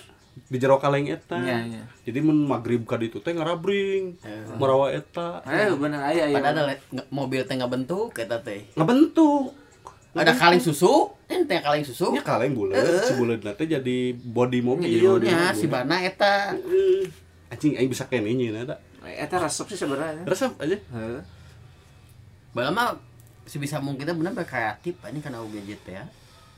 di 0.45 0.57
jero 0.57 0.75
kaleng 0.75 1.07
eta. 1.07 1.37
Nya. 1.37 1.63
jadi 2.01 2.19
mun 2.19 2.43
magrib 2.43 2.83
ka 2.83 2.95
ditu 2.95 3.17
teh 3.17 3.31
ngarabring 3.31 4.19
Eh. 4.19 4.55
marawa 4.55 4.91
eta. 4.91 5.39
Eh, 5.43 5.71
bener 5.71 6.03
aya 6.03 6.27
aya. 6.27 6.35
padahal 6.35 6.67
ada 6.67 6.75
nge- 6.91 7.09
mobil 7.09 7.41
teh 7.41 7.53
nggak 7.53 7.71
bentuk 7.71 8.11
eta 8.13 8.37
teh. 8.39 8.67
Ngebentuk. 8.73 9.55
Ada 10.11 10.31
kaleng 10.31 10.59
susu? 10.59 11.11
Ente 11.25 11.59
kaleng 11.59 11.83
susu? 11.83 12.07
Nya 12.09 12.21
kaleng 12.21 12.51
bulet 12.51 12.79
si 13.03 13.15
buletna 13.15 13.51
teh 13.51 13.65
jadi 13.65 13.97
body 14.13 14.59
mobil. 14.61 14.87
body 14.95 15.27
ya 15.27 15.51
si 15.51 15.65
bana 15.65 15.99
eta. 15.99 16.53
Eh, 16.53 17.03
anjing 17.49 17.75
aing 17.75 17.87
bisa 17.87 18.05
kene 18.05 18.27
nyeun 18.27 18.59
eta. 18.59 18.79
Eta 19.01 19.35
resep 19.37 19.67
sih 19.67 19.77
sebenarnya. 19.77 20.23
resep 20.23 20.55
aja. 20.55 20.77
Heeh. 20.77 21.21
Bala 22.51 22.71
mah 22.71 22.95
sebisa 23.45 23.77
mungkin 23.77 24.03
kita 24.03 24.13
bener 24.13 24.33
kreatif 24.43 24.97
ini 25.05 25.19
karena 25.21 25.41
gadget 25.45 25.81
ya. 25.85 26.03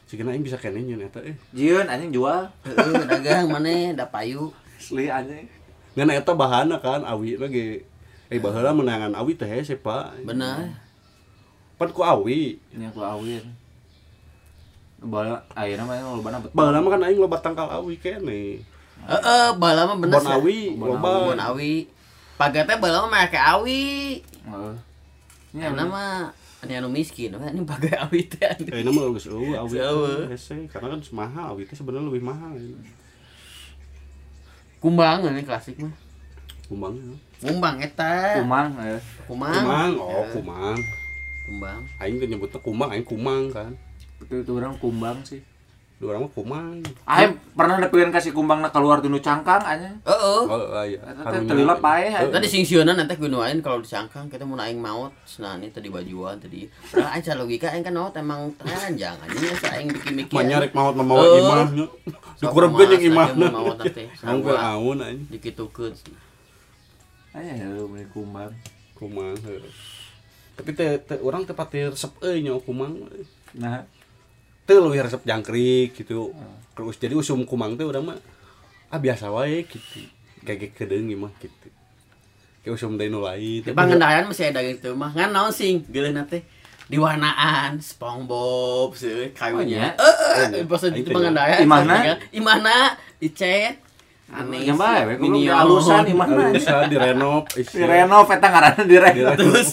Sikina 0.07 0.31
aing 0.31 0.39
bisa 0.39 0.55
kene 0.55 0.79
nyeun 0.79 1.03
eta 1.03 1.19
eh 1.19 1.35
Jieun 1.51 1.83
anjing 1.83 2.15
jual. 2.15 2.47
Heeh, 2.63 3.03
dagang 3.11 3.51
mana 3.51 3.91
da 3.91 4.07
payu. 4.07 4.55
Asli 4.79 5.11
anjing. 5.11 5.47
ngan 5.97 6.13
eta 6.13 6.31
bahana 6.31 6.77
kan 6.77 7.01
awi 7.03 7.35
lagi 7.35 7.81
eh 8.29 8.37
baheula 8.37 8.69
menangan 8.69 9.17
awi 9.17 9.33
teh 9.33 9.49
hese 9.49 9.73
pak 9.73 10.13
Bener. 10.21 10.69
pan 11.73 11.89
ku 11.89 12.05
awi 12.05 12.61
Ini 12.69 12.93
aku 12.93 13.01
awin. 13.01 13.41
Bala 14.97 15.41
ayeuna 15.53 15.83
mah 15.85 15.97
lobana 16.15 16.37
betul. 16.37 16.53
baheula 16.53 16.79
mah 16.79 16.91
kan 16.93 17.01
aing 17.03 17.17
loba 17.17 17.37
tangkal 17.41 17.65
awi 17.69 17.97
kene 17.97 18.61
Heeh, 18.97 19.45
bala 19.57 19.89
mah 19.89 19.97
bener. 19.97 20.21
Sih. 20.21 20.33
awi 20.37 20.59
loba 20.73 21.09
Kebon 21.33 21.39
awi. 21.41 21.73
Pagatnya 22.37 22.77
bala 22.77 22.97
mah 23.05 23.11
make 23.17 23.35
awi. 23.37 23.85
Heeh. 24.45 24.73
Mah 25.57 25.57
ini 25.57 25.65
anu 26.73 26.89
miskin, 26.89 27.31
wah, 27.31 27.47
ini 27.47 27.63
pakai 27.63 27.95
awi 28.03 28.27
teh. 28.27 28.51
Eh, 28.67 28.83
nama 28.83 29.07
geus 29.13 29.31
eueuh 29.31 29.55
awi 29.55 29.77
Eueuh. 29.79 30.27
teh 30.27 30.35
hese 30.35 30.55
karena 30.67 30.91
kan 30.91 31.01
mahal 31.13 31.45
awi 31.55 31.63
teh 31.63 31.77
sebenarnya 31.77 32.11
lebih 32.11 32.23
mahal 32.25 32.51
Kumbang 34.77 35.25
ini 35.25 35.41
klasik 35.41 35.79
mah. 35.81 35.93
kumbang 36.67 36.93
Kumbang 37.39 37.79
eta. 37.79 38.43
kumang 38.43 38.75
eh. 38.83 38.99
Kumang. 39.23 39.55
kumang 39.55 39.91
oh 39.97 40.11
Eh, 40.19 40.25
kumang 40.35 40.77
Kumbang. 41.47 41.79
aing 41.97 42.15
teh 42.19 42.27
nyebutnya 42.27 42.59
kumang 42.59 42.89
aing 42.91 43.07
kumang 43.07 43.47
kan 43.49 43.71
Itu 44.19 44.43
itu 44.43 44.51
orang 44.51 44.75
kumbang 44.77 45.17
sih. 45.23 45.39
Dua 45.97 46.13
orang 46.13 46.29
mah 46.29 46.31
kumang 46.37 46.77
Aing 47.09 47.41
pernah 47.57 47.81
nepikan 47.81 48.13
kasih 48.13 48.29
kumbangna 48.29 48.69
keluar 48.69 49.01
dinu 49.01 49.17
cangkang 49.17 49.57
anjing. 49.65 49.97
Heeh. 50.05 50.41
oh 50.45 50.85
iya. 50.85 51.01
Teh 51.01 51.41
paeh 51.81 52.13
anjing. 52.13 52.33
Tadi 52.37 52.47
singsieunan 52.47 52.93
nanti 52.93 53.17
gunain 53.17 53.57
kalau 53.65 53.81
disangkang 53.81 54.29
kita 54.29 54.45
mau 54.45 54.61
aing 54.61 54.77
maut 54.77 55.09
nah 55.41 55.57
ini 55.57 55.73
tadi 55.73 55.89
bajuan 55.89 56.37
tadi. 56.37 56.69
Aing 56.93 57.23
cara 57.25 57.41
logika 57.41 57.73
aing 57.73 57.81
kan 57.81 57.97
maut 57.97 58.13
emang 58.13 58.53
ranjang 58.61 59.17
aja 59.17 59.37
ya 59.41 59.53
saya 59.57 59.73
aing 59.81 59.89
bikin 59.89 60.13
mikir 60.21 60.37
mah 60.37 60.43
nyarek 60.45 60.71
maut 60.77 60.93
memawa 60.93 61.23
Oh. 61.25 61.39
imah 61.41 61.65
dikurebkeun 62.37 62.89
mamas 62.93 63.01
imah 63.01 63.29
maut 63.49 63.77
Sama. 64.21 64.53
aun 64.53 64.97
aing 65.01 65.25
dikitukeun. 65.33 65.97
Aya 67.33 67.57
heuh 67.57 67.89
beli 67.89 68.05
kumbang. 68.13 68.53
kumang 68.97 69.37
tapi 70.57 70.73
teh 70.73 70.97
teh 71.05 71.21
urang 71.21 71.45
teh 71.45 71.53
pati 71.53 71.85
resep 71.85 72.09
euy 72.25 72.41
kumang 72.65 72.97
Nah, 73.57 73.79
teu 74.67 74.83
leuwih 74.83 74.99
resep 74.99 75.23
jangkrik 75.23 75.95
gitu. 75.95 76.35
Terus 76.75 76.95
jadi 76.99 77.15
usum 77.15 77.47
kumang 77.47 77.79
teh 77.79 77.87
urang 77.87 78.11
mah 78.11 78.19
ah 78.91 78.99
biasa 78.99 79.31
wae 79.31 79.63
gitu. 79.63 80.03
Kayak 80.43 80.75
kedeung 80.75 81.07
mah 81.15 81.31
gitu. 81.39 81.71
Kayak 82.61 82.75
usum 82.75 82.99
deui 82.99 83.07
nu 83.07 83.23
lain. 83.23 83.63
Di 83.63 83.71
pangandaran 83.71 84.27
masih 84.27 84.51
ada 84.51 84.59
gitu 84.59 84.91
mah. 84.93 85.15
Ngan 85.15 85.31
naon 85.31 85.55
sing? 85.55 85.87
Geuleuna 85.87 86.27
teh 86.27 86.43
di 86.87 86.99
warnaan 86.99 87.79
SpongeBob 87.79 88.91
sih 88.95 89.31
kayunya. 89.31 89.95
Oh, 89.95 90.35
eh 90.35 90.51
iya. 90.51 90.63
eh 90.63 90.67
pas 90.67 90.83
di 90.83 90.99
Aing 90.99 91.05
teh 91.07 91.13
pangandaran 91.15 91.57
Imahna? 91.63 91.95
imahna 92.35 92.77
dicet 93.23 93.86
aneh 94.27 94.59
Yang 94.67 94.75
we, 94.75 94.91
goblok, 94.91 95.19
minion. 95.23 95.55
halusan 95.55 96.03
imahna. 96.03 96.51
bisa 96.51 96.83
direnov 96.91 97.47
Direnov 97.75 98.27
eta 98.27 98.47
ngaranna 98.51 98.83
direnov. 98.83 99.33
terus 99.39 99.69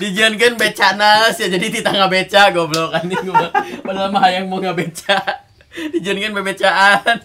dijangan 0.00 0.56
becana 0.56 1.28
sih 1.28 1.44
jadi 1.46 1.66
di 1.68 1.80
tangga 1.84 2.08
beca 2.08 2.48
goblok. 2.50 2.96
Anjing 2.96 3.20
gua 3.28 3.52
padahal 3.84 4.08
mah 4.08 4.22
hayang 4.24 4.48
mau 4.48 4.58
ngabeca 4.58 5.44
dijangan 5.92 6.32
bebecaan. 6.40 7.16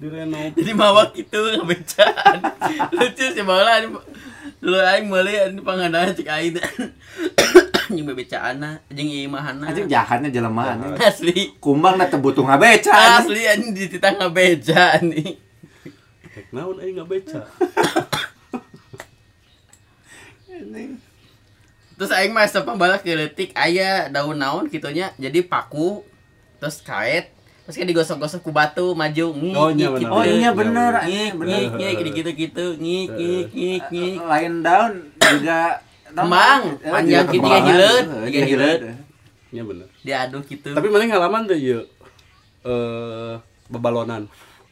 Direnov 0.00 0.56
jadi 0.56 0.72
mawak 0.72 1.12
itu 1.12 1.36
ngabecaan 1.36 2.36
lucu 2.96 3.26
sih 3.36 3.44
malah 3.44 3.84
dulu 4.60 4.76
aing 4.80 5.04
meuli 5.04 5.36
anu 5.36 5.60
pangandaran 5.60 6.16
cek 6.16 6.24
aing. 6.24 6.56
Anjing 7.90 8.06
bebecaan 8.08 8.56
jeung 8.88 9.10
imahana. 9.28 9.68
Anjing 9.68 9.84
jahatnya 9.84 10.32
jelema 10.32 10.80
anjing. 10.80 10.96
asli. 10.96 11.52
Kumbang 11.60 12.00
na 12.00 12.08
teu 12.08 12.16
butuh 12.16 12.40
ngabeca 12.40 12.88
anjing. 12.88 13.20
asli 13.20 13.40
anjing 13.44 13.72
di 13.76 13.98
tangga 14.00 14.32
beca 14.32 14.96
nih 16.40 16.42
Tek 16.42 16.56
naon 16.56 16.76
aing 16.80 16.96
ngabeca 16.96 17.40
terus 21.96 22.10
aing 22.10 22.32
mah 22.32 22.48
sepah 22.48 22.74
balak 22.74 23.04
geletik 23.04 23.52
aya 23.52 24.08
daun 24.08 24.36
naon 24.36 24.66
kitunya 24.66 25.12
jadi 25.16 25.44
paku 25.44 26.00
terus 26.56 26.80
kait 26.80 27.28
terus 27.64 27.76
kayak 27.76 27.92
digosok-gosok 27.92 28.40
ku 28.40 28.50
batu 28.50 28.96
maju 28.96 29.26
ngik 29.30 29.54
Oh, 29.54 29.68
iya 29.70 29.88
ngik, 29.88 30.00
bener. 30.00 30.10
Oh 30.10 30.24
iya 30.24 30.50
bener, 30.50 30.90
ngik 30.90 31.04
anjing, 31.04 31.32
bener. 31.36 31.52
ngik 31.52 31.70
ngik 31.76 31.92
gitu 31.92 32.10
gitu 32.10 32.30
gitu 32.34 32.66
ngik 32.80 33.08
ngik 33.12 33.46
ngik 33.52 33.82
ngik. 33.90 34.16
Lain 34.22 34.52
daun 34.60 34.92
juga 35.20 35.60
Kembang, 36.10 36.62
Eh, 36.82 36.90
panjang 36.90 37.22
gitu, 37.22 37.38
tiga 37.38 37.58
hileud, 37.62 38.06
Eh, 38.10 38.22
tiga 38.26 38.40
hileud. 38.42 38.80
nya 39.50 39.62
bener 39.62 39.86
diaduk 40.02 40.42
gitu. 40.46 40.70
Tapi 40.74 40.86
mana 40.90 41.04
ngalaman 41.06 41.42
teh 41.46 41.54
ieu 41.54 41.82
eh 42.60 43.34
babalonan 43.68 44.26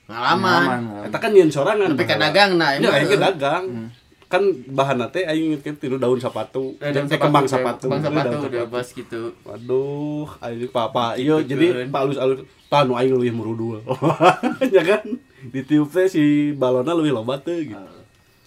pengalaman. 0.08 0.80
Kan 1.12 1.30
nyeun 1.36 1.52
sorangan 1.52 1.92
tapi 1.92 2.04
kan 2.08 2.16
dagang 2.16 2.56
nah 2.56 2.72
ini 2.72 2.88
dagang. 3.14 3.92
Kan 4.28 4.44
bahan 4.68 5.08
teh 5.08 5.24
aing 5.24 5.56
inget 5.56 5.76
tiru 5.80 5.96
daun 5.96 6.20
sapatu. 6.20 6.76
Eh, 6.80 6.92
teh 6.92 7.16
kembang 7.16 7.48
sapatu, 7.48 7.88
sapatu. 7.88 8.00
kembang 8.04 8.28
Daun 8.28 8.44
sapatu. 8.44 8.48
udah 8.48 8.84
gitu. 8.88 9.22
Waduh 9.44 10.28
aing 10.44 10.68
papa 10.68 11.16
iya 11.16 11.40
Gitu, 11.40 11.56
jadi 11.56 11.88
pak 11.88 12.00
alus 12.04 12.16
alus 12.20 12.38
tanu 12.68 12.96
aing 12.96 13.12
leuwih 13.12 13.32
merudul. 13.32 13.80
Ya 14.74 14.84
kan? 14.84 15.04
Ditiup 15.48 15.88
teh 15.92 16.08
si 16.12 16.52
balona 16.52 16.92
leuwih 16.92 17.12
loba 17.12 17.40
teh 17.40 17.72
gitu. 17.72 17.96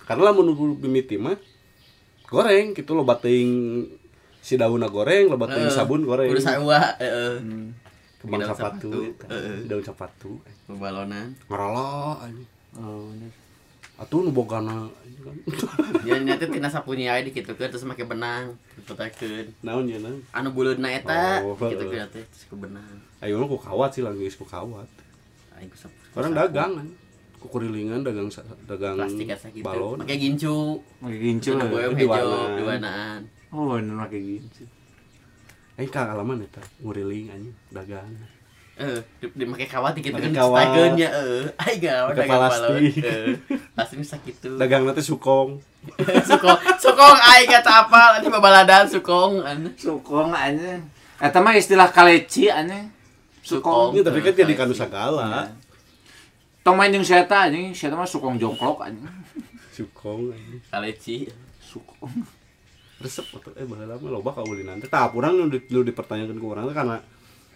Karena 0.05 0.29
lamun 0.33 0.53
mimiti 0.81 1.17
mah 1.17 1.37
goreng 2.31 2.71
gitu 2.71 2.95
loba 2.95 3.19
teuing 3.19 3.85
si 4.39 4.55
daunna 4.55 4.87
goreng 4.87 5.27
loba 5.27 5.51
teuing 5.51 5.67
Heeh. 5.67 5.75
sabun 5.75 6.07
goreng. 6.07 6.31
udah 6.31 6.45
sawa 6.45 6.79
heeh 6.95 7.41
kembang 8.21 8.41
heeh. 8.45 9.65
daun 9.65 9.83
sapatu. 9.83 10.39
Balonan. 10.69 11.33
Ngarala 11.49 12.21
anjing. 12.23 12.47
Oh, 12.77 13.09
bener. 13.11 13.31
atuh 14.01 14.25
nu 14.25 14.33
bogana 14.33 14.89
ya 16.09 16.17
nyata 16.17 16.49
tina 16.49 16.65
sapunya 16.65 17.13
aja 17.13 17.29
gitu 17.29 17.53
kan 17.53 17.69
terus 17.69 17.85
make 17.85 18.01
benang 18.01 18.57
dipotekeun 18.73 19.53
naon 19.61 19.85
ya 19.85 20.01
naon? 20.01 20.17
Anu 20.33 20.49
buleudna 20.57 20.89
eta 20.89 21.45
Oh, 21.45 21.53
gitu 21.53 21.85
kan 21.85 22.09
teh 22.09 22.25
terus 22.25 22.49
ke 22.49 22.55
benang. 22.57 22.97
Ayo 23.21 23.37
mah 23.37 23.45
ku 23.45 23.61
kawat 23.61 23.93
sih 23.93 24.01
lagi 24.01 24.25
ku 24.33 24.41
kawat. 24.41 24.89
Ku 25.53 26.17
orang 26.17 26.33
dagang 26.33 26.71
kan 26.81 26.87
ku 27.37 27.45
kurilingan 27.45 28.01
dagang 28.01 28.33
dagang 28.65 28.97
plastik 28.97 29.29
asa 29.29 29.53
gitu. 29.53 29.61
balon. 29.61 30.01
Make 30.01 30.17
gincu. 30.17 30.81
Pakai 30.97 31.19
gincu 31.21 31.49
boem 31.61 31.91
di 31.93 32.05
hejo 32.05 32.09
warna. 32.09 32.41
di 32.57 32.63
warnaan. 32.65 33.21
Oh, 33.53 33.77
bener 33.77 34.01
pakai 34.01 34.21
gincu. 34.25 34.65
Eh 35.81 35.89
kagalaman 35.89 36.37
eta 36.39 36.61
nguriling 36.77 37.27
anjing 37.27 37.55
dagang 37.69 38.05
eh 38.73 38.97
di, 39.17 39.25
di 39.31 39.43
make 39.43 39.65
kawat 39.65 39.93
gitu 39.95 40.09
kan 40.09 40.21
Make 40.21 40.31
kawat. 40.31 40.61
distakeun 40.61 40.91
nya 40.95 41.09
eh 41.09 41.43
ai 41.57 41.75
gawe 41.77 42.07
Make 42.07 42.17
dagang 42.19 42.39
plastik. 42.39 42.93
eh 42.99 43.27
plastik 43.73 43.97
bisa 43.99 44.15
gitu 44.21 44.49
dagang 44.55 44.81
nanti 44.83 45.01
sukong 45.01 45.49
sukong 46.29 46.57
sukong 46.77 47.17
ai 47.19 47.43
kata 47.43 47.71
apa 47.83 48.01
nanti 48.15 48.27
babaladan 48.27 48.85
sukong 48.85 49.41
Sukong 49.73 50.29
anjing. 50.31 50.85
Eta 51.17 51.37
mah 51.37 51.53
istilah 51.53 51.89
kaleci 51.89 52.49
anjing. 52.49 52.89
Sukong. 53.41 53.89
Sukong. 53.89 53.97
ya, 53.97 54.01
tapi 54.03 54.21
kan 54.21 54.33
jadi 54.35 54.53
kanu 54.53 54.69
Kalesi. 54.69 54.79
sagala 54.79 55.49
Tong 56.61 56.77
main 56.77 56.89
jeung 56.89 57.01
sieta 57.01 57.49
anjing, 57.49 57.73
sieta 57.73 57.93
mah 57.93 58.05
sukong 58.05 58.37
jongklok 58.37 58.85
anjing. 58.85 59.09
sukong 59.71 60.29
anjing 60.29 60.61
kaleci 60.67 61.17
Sukong. 61.59 62.13
Resep 63.01 63.25
atau 63.33 63.51
eh 63.57 63.65
baheula 63.65 63.97
mah 63.97 64.11
loba 64.13 64.31
ulin 64.45 64.69
nanti. 64.69 64.85
Tah 64.85 65.09
urang 65.11 65.33
nu, 65.35 65.49
di- 65.49 65.65
nu 65.67 65.81
dipertanyakan 65.81 66.37
ke 66.37 66.45
urang 66.45 66.69
teh 66.69 66.77
karena 66.77 67.01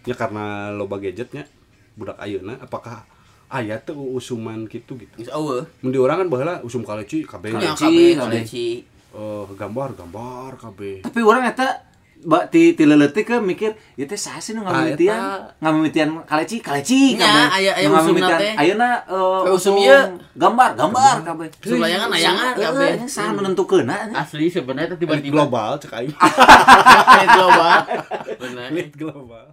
ya 0.02 0.14
karena 0.14 0.74
loba 0.74 0.98
gadgetnya 0.98 1.46
budak 1.94 2.18
ayeuna 2.18 2.58
apakah 2.60 3.06
aya 3.46 3.78
teh 3.78 3.94
usuman 3.94 4.66
gitu? 4.66 4.98
Gitu 4.98 5.30
eueuh 5.30 5.64
mun 5.80 5.90
di 5.94 5.98
urang 6.02 6.20
kan 6.20 6.28
baheula 6.28 6.60
usum 6.60 6.82
kaleci 6.82 7.22
kabeh. 7.22 7.54
Kaleci, 7.54 8.18
kaleci 8.18 8.68
eh 9.16 9.44
gambar 9.54 9.96
gambar 9.96 10.50
kabeh. 10.60 11.06
Tapi 11.06 11.20
orang 11.22 11.46
eta 11.48 11.85
ba 12.26 12.42
ti 12.44 12.74
ti 12.74 12.82
leuleut 12.82 13.14
ke 13.14 13.38
mikir 13.40 13.70
ieu 13.94 14.04
teh 14.04 14.18
saha 14.18 14.36
sih 14.36 14.52
nu 14.52 14.60
Ah, 14.60 14.74
ngamimitian? 14.76 15.14
eta. 15.14 15.56
Ngamimitian 15.56 16.08
kaleci, 16.22 16.58
kaleci 16.58 17.14
kabeh. 17.14 17.46
aya- 17.48 17.72
aya 17.72 17.86
usumna 17.86 17.96
ngamimitian 17.96 18.36
teh. 18.36 18.52
Ayeuna 18.58 18.88
eh, 19.00 19.38
Kayak 19.40 19.54
usum 19.54 19.74
ieu. 19.78 20.00
gambar, 20.34 20.70
gambar 20.74 21.16
kabeh. 21.24 21.48
Usum 21.56 21.78
layangan, 21.78 22.08
layangan 22.10 22.52
kabeh. 22.52 22.92
Heeh, 22.92 23.08
saha 23.08 23.30
nu 23.30 23.40
nentukeunna 23.40 23.94
anjing. 23.96 24.18
asli 24.18 24.46
sebenarnya 24.46 24.92
tiba-tiba 24.92 25.32
global 25.32 25.78
cek 25.78 25.92
aing 25.94 26.12
global 27.32 27.78
Elit 28.68 28.90
global 28.92 29.46